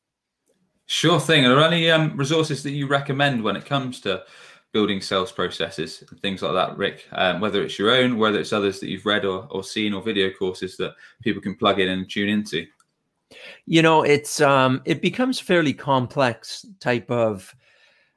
Sure 0.87 1.19
thing. 1.19 1.45
Are 1.45 1.55
there 1.55 1.63
any 1.63 1.89
um, 1.89 2.17
resources 2.17 2.63
that 2.63 2.71
you 2.71 2.87
recommend 2.87 3.43
when 3.43 3.55
it 3.55 3.65
comes 3.65 4.01
to 4.01 4.23
building 4.71 5.01
sales 5.01 5.31
processes 5.31 6.03
and 6.09 6.19
things 6.21 6.41
like 6.41 6.53
that, 6.53 6.77
Rick? 6.77 7.05
Um, 7.11 7.39
whether 7.39 7.63
it's 7.63 7.77
your 7.77 7.91
own, 7.91 8.17
whether 8.17 8.39
it's 8.39 8.53
others 8.53 8.79
that 8.79 8.89
you've 8.89 9.05
read 9.05 9.25
or, 9.25 9.47
or 9.51 9.63
seen, 9.63 9.93
or 9.93 10.01
video 10.01 10.29
courses 10.29 10.77
that 10.77 10.95
people 11.21 11.41
can 11.41 11.55
plug 11.55 11.79
in 11.79 11.89
and 11.89 12.09
tune 12.09 12.29
into. 12.29 12.65
You 13.65 13.81
know, 13.81 14.03
it's 14.03 14.41
um, 14.41 14.81
it 14.85 15.01
becomes 15.01 15.39
fairly 15.39 15.73
complex 15.73 16.65
type 16.79 17.09
of 17.09 17.55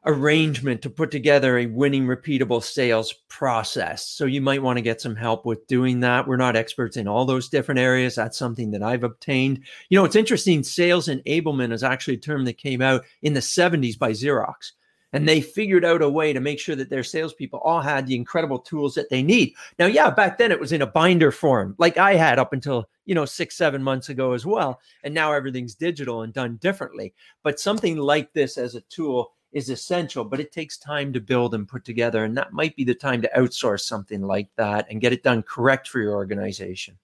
arrangement 0.07 0.83
to 0.83 0.91
put 0.91 1.11
together 1.11 1.59
a 1.59 1.67
winning 1.67 2.07
repeatable 2.07 2.63
sales 2.63 3.13
process. 3.29 4.07
So 4.07 4.27
you 4.27 4.41
might 4.41 4.63
want 4.63 4.77
to 4.77 4.83
get 4.83 5.01
some 5.01 5.17
help 5.17 5.47
with 5.47 5.67
doing 5.67 6.01
that. 6.01 6.29
We're 6.29 6.37
not 6.37 6.57
experts 6.57 6.97
in 6.97 7.09
all 7.09 7.25
those 7.25 7.49
different 7.49 7.81
areas. 7.81 8.15
That's 8.15 8.37
something 8.37 8.71
that 8.73 8.83
I've 8.83 9.05
obtained. 9.05 9.65
You 9.89 9.99
know, 9.99 10.05
it's 10.05 10.17
interesting. 10.17 10.63
Sales 10.63 11.09
enablement 11.09 11.73
is 11.73 11.83
actually 11.83 12.15
a 12.15 12.19
term 12.19 12.45
that 12.45 12.59
came 12.59 12.83
out 12.83 13.05
in 13.23 13.33
the 13.33 13.41
70s 13.41 13.99
by 13.99 14.11
Xerox. 14.11 14.73
And 15.15 15.29
they 15.29 15.41
figured 15.41 15.85
out 15.85 16.03
a 16.03 16.09
way 16.11 16.33
to 16.33 16.41
make 16.41 16.59
sure 16.59 16.77
that 16.77 16.91
their 16.91 17.05
salespeople 17.05 17.61
all 17.61 17.81
had 17.81 18.07
the 18.07 18.17
incredible 18.17 18.59
tools 18.59 18.95
that 18.95 19.11
they 19.11 19.23
need. 19.23 19.55
Now, 19.79 19.87
yeah, 19.87 20.11
back 20.11 20.39
then 20.39 20.53
it 20.53 20.61
was 20.61 20.73
in 20.73 20.83
a 20.83 20.87
binder 20.87 21.31
form, 21.31 21.75
like 21.79 21.97
I 21.97 22.15
had 22.15 22.39
up 22.39 22.53
until, 22.53 22.89
you 23.05 23.15
know, 23.15 23.25
six, 23.25 23.57
seven 23.57 23.83
months 23.83 24.09
ago 24.09 24.33
as 24.33 24.45
well. 24.45 24.81
And 25.05 25.15
now 25.15 25.33
everything's 25.33 25.75
digital 25.75 26.23
and 26.23 26.33
done 26.33 26.57
differently. 26.57 27.15
But 27.43 27.61
something 27.61 27.97
like 27.97 28.33
this 28.33 28.59
as 28.59 28.75
a 28.75 28.81
tool 28.83 29.33
is 29.53 29.71
essential, 29.71 30.25
but 30.25 30.41
it 30.41 30.53
takes 30.53 30.77
time 30.77 31.13
to 31.13 31.21
build 31.21 31.55
and 31.55 31.69
put 31.69 31.85
together. 31.85 32.25
And 32.25 32.37
that 32.37 32.53
might 32.53 32.75
be 32.77 32.85
the 32.85 32.95
time 32.95 33.23
to 33.23 33.31
outsource 33.37 33.83
something 33.83 34.21
like 34.21 34.49
that 34.57 34.87
and 34.91 35.01
get 35.01 35.13
it 35.13 35.23
done 35.23 35.45
correct 35.45 35.89
for 35.89 36.01
your 36.01 36.15
organization. 36.15 36.99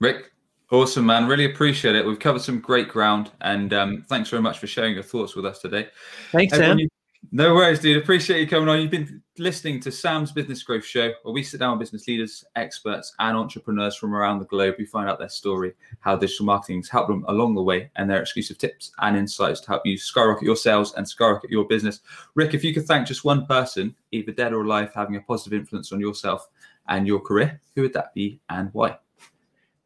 Rick, 0.00 0.32
awesome, 0.70 1.06
man. 1.06 1.26
Really 1.28 1.44
appreciate 1.44 1.94
it. 1.94 2.06
We've 2.06 2.18
covered 2.18 2.40
some 2.40 2.60
great 2.60 2.88
ground. 2.88 3.30
And 3.42 3.74
um, 3.74 4.04
thanks 4.08 4.30
very 4.30 4.42
much 4.42 4.58
for 4.58 4.66
sharing 4.66 4.94
your 4.94 5.02
thoughts 5.02 5.36
with 5.36 5.44
us 5.44 5.58
today. 5.60 5.88
Thanks, 6.32 6.54
Everyone, 6.54 6.78
Sam. 6.78 6.88
No 7.32 7.54
worries, 7.54 7.80
dude. 7.80 8.02
Appreciate 8.02 8.40
you 8.40 8.46
coming 8.46 8.68
on. 8.68 8.80
You've 8.80 8.90
been 8.90 9.22
listening 9.38 9.80
to 9.80 9.90
Sam's 9.90 10.32
Business 10.32 10.62
Growth 10.62 10.84
Show, 10.84 11.12
where 11.22 11.32
we 11.32 11.42
sit 11.42 11.58
down 11.58 11.72
with 11.72 11.86
business 11.86 12.06
leaders, 12.06 12.44
experts, 12.56 13.14
and 13.18 13.36
entrepreneurs 13.36 13.96
from 13.96 14.14
around 14.14 14.38
the 14.38 14.44
globe. 14.44 14.74
We 14.78 14.84
find 14.84 15.08
out 15.08 15.18
their 15.18 15.28
story, 15.28 15.74
how 16.00 16.16
digital 16.16 16.46
marketing 16.46 16.78
has 16.78 16.88
helped 16.88 17.08
them 17.08 17.24
along 17.28 17.54
the 17.54 17.62
way, 17.62 17.90
and 17.96 18.08
their 18.08 18.20
exclusive 18.20 18.58
tips 18.58 18.92
and 18.98 19.16
insights 19.16 19.60
to 19.60 19.68
help 19.68 19.82
you 19.84 19.96
skyrocket 19.96 20.44
your 20.44 20.56
sales 20.56 20.94
and 20.94 21.08
skyrocket 21.08 21.50
your 21.50 21.64
business. 21.64 22.00
Rick, 22.34 22.54
if 22.54 22.62
you 22.62 22.74
could 22.74 22.86
thank 22.86 23.06
just 23.06 23.24
one 23.24 23.46
person, 23.46 23.94
either 24.12 24.32
dead 24.32 24.52
or 24.52 24.62
alive, 24.62 24.92
having 24.94 25.16
a 25.16 25.20
positive 25.20 25.58
influence 25.58 25.92
on 25.92 26.00
yourself 26.00 26.48
and 26.88 27.06
your 27.06 27.20
career, 27.20 27.60
who 27.74 27.82
would 27.82 27.94
that 27.94 28.14
be 28.14 28.40
and 28.50 28.70
why? 28.72 28.98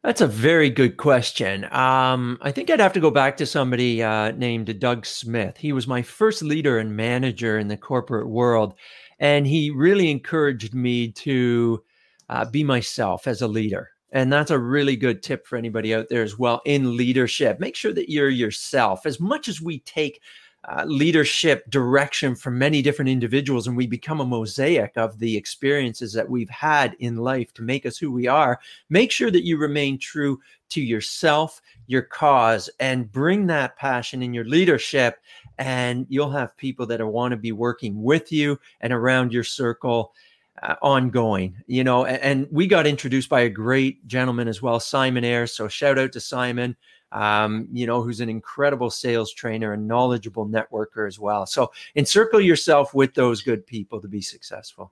That's 0.03 0.21
a 0.21 0.27
very 0.27 0.69
good 0.69 0.95
question. 0.95 1.65
Um, 1.71 2.37
I 2.41 2.51
think 2.51 2.69
I'd 2.69 2.79
have 2.79 2.93
to 2.93 3.01
go 3.01 3.11
back 3.11 3.35
to 3.37 3.45
somebody 3.45 4.01
uh, 4.01 4.31
named 4.31 4.79
Doug 4.79 5.05
Smith. 5.05 5.57
He 5.57 5.73
was 5.73 5.87
my 5.87 6.01
first 6.01 6.41
leader 6.41 6.79
and 6.79 6.95
manager 6.95 7.59
in 7.59 7.67
the 7.67 7.75
corporate 7.75 8.29
world, 8.29 8.75
and 9.19 9.45
he 9.45 9.71
really 9.71 10.09
encouraged 10.09 10.73
me 10.73 11.11
to 11.11 11.83
uh, 12.29 12.45
be 12.45 12.63
myself 12.63 13.27
as 13.27 13.41
a 13.41 13.47
leader. 13.47 13.89
And 14.11 14.31
that's 14.31 14.51
a 14.51 14.57
really 14.57 14.95
good 14.95 15.21
tip 15.21 15.45
for 15.45 15.57
anybody 15.57 15.93
out 15.93 16.07
there 16.09 16.23
as 16.23 16.39
well 16.39 16.61
in 16.65 16.95
leadership. 16.95 17.59
Make 17.59 17.75
sure 17.75 17.93
that 17.93 18.09
you're 18.09 18.29
yourself. 18.29 19.05
As 19.05 19.19
much 19.19 19.49
as 19.49 19.61
we 19.61 19.79
take 19.79 20.21
uh, 20.67 20.83
leadership 20.85 21.69
direction 21.69 22.35
from 22.35 22.57
many 22.57 22.81
different 22.81 23.09
individuals 23.09 23.65
and 23.65 23.77
we 23.77 23.87
become 23.87 24.19
a 24.19 24.25
mosaic 24.25 24.91
of 24.97 25.17
the 25.19 25.37
experiences 25.37 26.11
that 26.11 26.29
we've 26.29 26.49
had 26.49 26.95
in 26.99 27.15
life 27.15 27.53
to 27.53 27.61
make 27.61 27.85
us 27.85 27.97
who 27.97 28.11
we 28.11 28.27
are. 28.27 28.59
Make 28.89 29.11
sure 29.11 29.31
that 29.31 29.45
you 29.45 29.57
remain 29.57 29.97
true 29.97 30.39
to 30.69 30.81
yourself 30.81 31.61
your 31.87 32.01
cause 32.01 32.69
and 32.79 33.11
bring 33.11 33.47
that 33.47 33.75
passion 33.77 34.21
in 34.21 34.33
your 34.33 34.45
leadership 34.45 35.19
and 35.57 36.05
you'll 36.09 36.31
have 36.31 36.55
people 36.57 36.85
that 36.85 37.05
want 37.05 37.31
to 37.31 37.37
be 37.37 37.51
working 37.51 38.03
with 38.03 38.31
you 38.31 38.59
and 38.81 38.93
around 38.93 39.33
your 39.33 39.43
circle 39.43 40.13
uh, 40.61 40.75
ongoing 40.81 41.55
you 41.67 41.83
know 41.83 42.05
and, 42.05 42.21
and 42.21 42.47
we 42.51 42.67
got 42.67 42.85
introduced 42.85 43.29
by 43.29 43.41
a 43.41 43.49
great 43.49 44.05
gentleman 44.07 44.47
as 44.47 44.61
well 44.61 44.79
simon 44.79 45.23
ayres 45.23 45.53
so 45.53 45.67
shout 45.67 45.97
out 45.97 46.11
to 46.11 46.19
simon 46.19 46.75
um, 47.11 47.67
you 47.71 47.87
know, 47.87 48.01
who's 48.01 48.21
an 48.21 48.29
incredible 48.29 48.89
sales 48.89 49.33
trainer 49.33 49.73
and 49.73 49.87
knowledgeable 49.87 50.47
networker 50.47 51.07
as 51.07 51.19
well. 51.19 51.45
So 51.45 51.71
encircle 51.95 52.41
yourself 52.41 52.93
with 52.93 53.13
those 53.13 53.41
good 53.41 53.65
people 53.65 53.99
to 54.01 54.07
be 54.07 54.21
successful. 54.21 54.91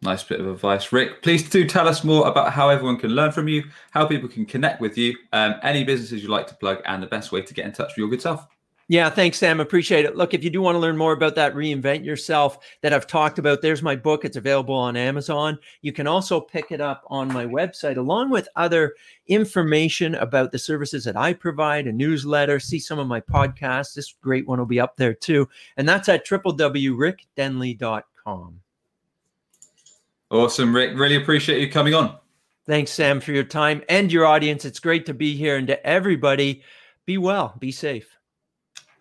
Nice 0.00 0.22
bit 0.22 0.38
of 0.40 0.46
advice, 0.46 0.92
Rick. 0.92 1.22
Please 1.22 1.48
do 1.48 1.66
tell 1.66 1.88
us 1.88 2.04
more 2.04 2.28
about 2.28 2.52
how 2.52 2.68
everyone 2.68 2.98
can 2.98 3.10
learn 3.10 3.32
from 3.32 3.48
you, 3.48 3.64
how 3.90 4.06
people 4.06 4.28
can 4.28 4.46
connect 4.46 4.80
with 4.80 4.96
you, 4.96 5.16
um, 5.32 5.56
any 5.62 5.82
businesses 5.82 6.22
you'd 6.22 6.30
like 6.30 6.46
to 6.46 6.54
plug, 6.54 6.80
and 6.86 7.02
the 7.02 7.08
best 7.08 7.32
way 7.32 7.42
to 7.42 7.52
get 7.52 7.64
in 7.64 7.72
touch 7.72 7.88
with 7.88 7.98
your 7.98 8.08
good 8.08 8.22
self. 8.22 8.46
Yeah, 8.90 9.10
thanks, 9.10 9.36
Sam. 9.36 9.60
Appreciate 9.60 10.06
it. 10.06 10.16
Look, 10.16 10.32
if 10.32 10.42
you 10.42 10.48
do 10.48 10.62
want 10.62 10.74
to 10.74 10.78
learn 10.78 10.96
more 10.96 11.12
about 11.12 11.34
that 11.34 11.54
reinvent 11.54 12.06
yourself 12.06 12.58
that 12.80 12.94
I've 12.94 13.06
talked 13.06 13.38
about, 13.38 13.60
there's 13.60 13.82
my 13.82 13.94
book. 13.94 14.24
It's 14.24 14.38
available 14.38 14.74
on 14.74 14.96
Amazon. 14.96 15.58
You 15.82 15.92
can 15.92 16.06
also 16.06 16.40
pick 16.40 16.72
it 16.72 16.80
up 16.80 17.04
on 17.08 17.30
my 17.30 17.44
website, 17.44 17.98
along 17.98 18.30
with 18.30 18.48
other 18.56 18.94
information 19.26 20.14
about 20.14 20.52
the 20.52 20.58
services 20.58 21.04
that 21.04 21.18
I 21.18 21.34
provide, 21.34 21.86
a 21.86 21.92
newsletter, 21.92 22.58
see 22.58 22.78
some 22.78 22.98
of 22.98 23.06
my 23.06 23.20
podcasts. 23.20 23.92
This 23.92 24.14
great 24.22 24.48
one 24.48 24.58
will 24.58 24.64
be 24.64 24.80
up 24.80 24.96
there 24.96 25.12
too. 25.12 25.46
And 25.76 25.86
that's 25.86 26.08
at 26.08 26.26
www.rickdenley.com. 26.26 28.60
Awesome, 30.30 30.74
Rick. 30.74 30.98
Really 30.98 31.16
appreciate 31.16 31.60
you 31.60 31.70
coming 31.70 31.92
on. 31.92 32.16
Thanks, 32.66 32.90
Sam, 32.90 33.20
for 33.20 33.32
your 33.32 33.44
time 33.44 33.82
and 33.90 34.10
your 34.10 34.24
audience. 34.24 34.64
It's 34.64 34.80
great 34.80 35.04
to 35.06 35.14
be 35.14 35.36
here. 35.36 35.58
And 35.58 35.66
to 35.66 35.86
everybody, 35.86 36.62
be 37.04 37.18
well, 37.18 37.54
be 37.58 37.70
safe. 37.70 38.17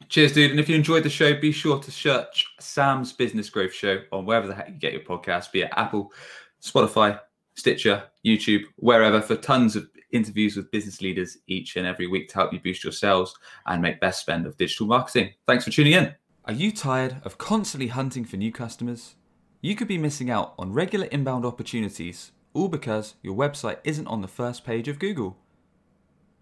Cheers, 0.09 0.31
dude. 0.31 0.51
And 0.51 0.59
if 0.59 0.69
you 0.69 0.75
enjoyed 0.75 1.03
the 1.03 1.09
show, 1.09 1.37
be 1.37 1.51
sure 1.51 1.79
to 1.79 1.91
search 1.91 2.45
Sam's 2.59 3.11
Business 3.11 3.49
Growth 3.49 3.73
Show 3.73 3.99
on 4.13 4.25
wherever 4.25 4.47
the 4.47 4.55
heck 4.55 4.69
you 4.69 4.75
get 4.75 4.93
your 4.93 5.01
podcast, 5.01 5.51
be 5.51 5.61
it 5.61 5.69
Apple, 5.75 6.13
Spotify, 6.61 7.19
Stitcher, 7.55 8.03
YouTube, 8.25 8.63
wherever, 8.77 9.21
for 9.21 9.35
tons 9.35 9.75
of 9.75 9.89
interviews 10.11 10.55
with 10.55 10.71
business 10.71 11.01
leaders 11.01 11.39
each 11.47 11.75
and 11.75 11.85
every 11.85 12.07
week 12.07 12.29
to 12.29 12.35
help 12.35 12.53
you 12.53 12.59
boost 12.61 12.83
your 12.83 12.93
sales 12.93 13.37
and 13.65 13.81
make 13.81 13.99
best 13.99 14.21
spend 14.21 14.45
of 14.45 14.55
digital 14.57 14.87
marketing. 14.87 15.33
Thanks 15.45 15.65
for 15.65 15.71
tuning 15.71 15.93
in. 15.93 16.15
Are 16.45 16.53
you 16.53 16.71
tired 16.71 17.17
of 17.23 17.37
constantly 17.37 17.87
hunting 17.87 18.23
for 18.23 18.37
new 18.37 18.53
customers? 18.53 19.15
You 19.59 19.75
could 19.75 19.89
be 19.89 19.97
missing 19.97 20.29
out 20.29 20.53
on 20.57 20.71
regular 20.71 21.07
inbound 21.07 21.43
opportunities, 21.43 22.31
all 22.53 22.69
because 22.69 23.15
your 23.21 23.35
website 23.35 23.79
isn't 23.83 24.07
on 24.07 24.21
the 24.21 24.27
first 24.29 24.63
page 24.63 24.87
of 24.87 24.99
Google. 24.99 25.37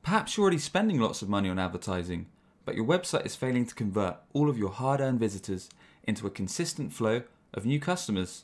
Perhaps 0.03 0.37
you're 0.37 0.43
already 0.43 0.59
spending 0.59 0.99
lots 0.99 1.23
of 1.23 1.29
money 1.29 1.49
on 1.49 1.57
advertising 1.57 2.27
but 2.65 2.75
your 2.75 2.85
website 2.85 3.25
is 3.25 3.35
failing 3.35 3.65
to 3.65 3.75
convert 3.75 4.17
all 4.33 4.49
of 4.49 4.57
your 4.57 4.71
hard 4.71 4.99
earned 4.99 5.19
visitors 5.19 5.69
into 6.03 6.27
a 6.27 6.31
consistent 6.31 6.91
flow 6.91 7.21
of 7.53 7.65
new 7.65 7.79
customers. 7.79 8.43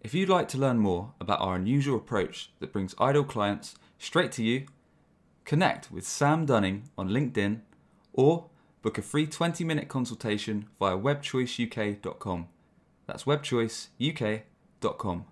If 0.00 0.14
you'd 0.14 0.28
like 0.28 0.48
to 0.48 0.58
learn 0.58 0.78
more 0.78 1.12
about 1.20 1.40
our 1.40 1.54
unusual 1.54 1.96
approach 1.96 2.50
that 2.60 2.72
brings 2.72 2.94
idle 2.98 3.24
clients 3.24 3.76
straight 3.98 4.32
to 4.32 4.42
you, 4.42 4.66
connect 5.44 5.92
with 5.92 6.06
Sam 6.06 6.44
Dunning 6.44 6.84
on 6.98 7.10
LinkedIn 7.10 7.60
or 8.12 8.46
book 8.82 8.98
a 8.98 9.02
free 9.02 9.26
20 9.26 9.64
minute 9.64 9.88
consultation 9.88 10.66
via 10.78 10.96
webchoiceuk.com. 10.96 12.48
That's 13.06 13.24
webchoiceuk.com. 13.24 15.24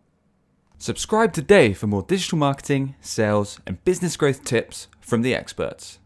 Subscribe 0.78 1.32
today 1.32 1.74
for 1.74 1.86
more 1.86 2.02
digital 2.02 2.38
marketing, 2.38 2.96
sales, 3.00 3.60
and 3.66 3.82
business 3.84 4.16
growth 4.16 4.42
tips 4.42 4.88
from 5.00 5.22
the 5.22 5.34
experts. 5.34 5.98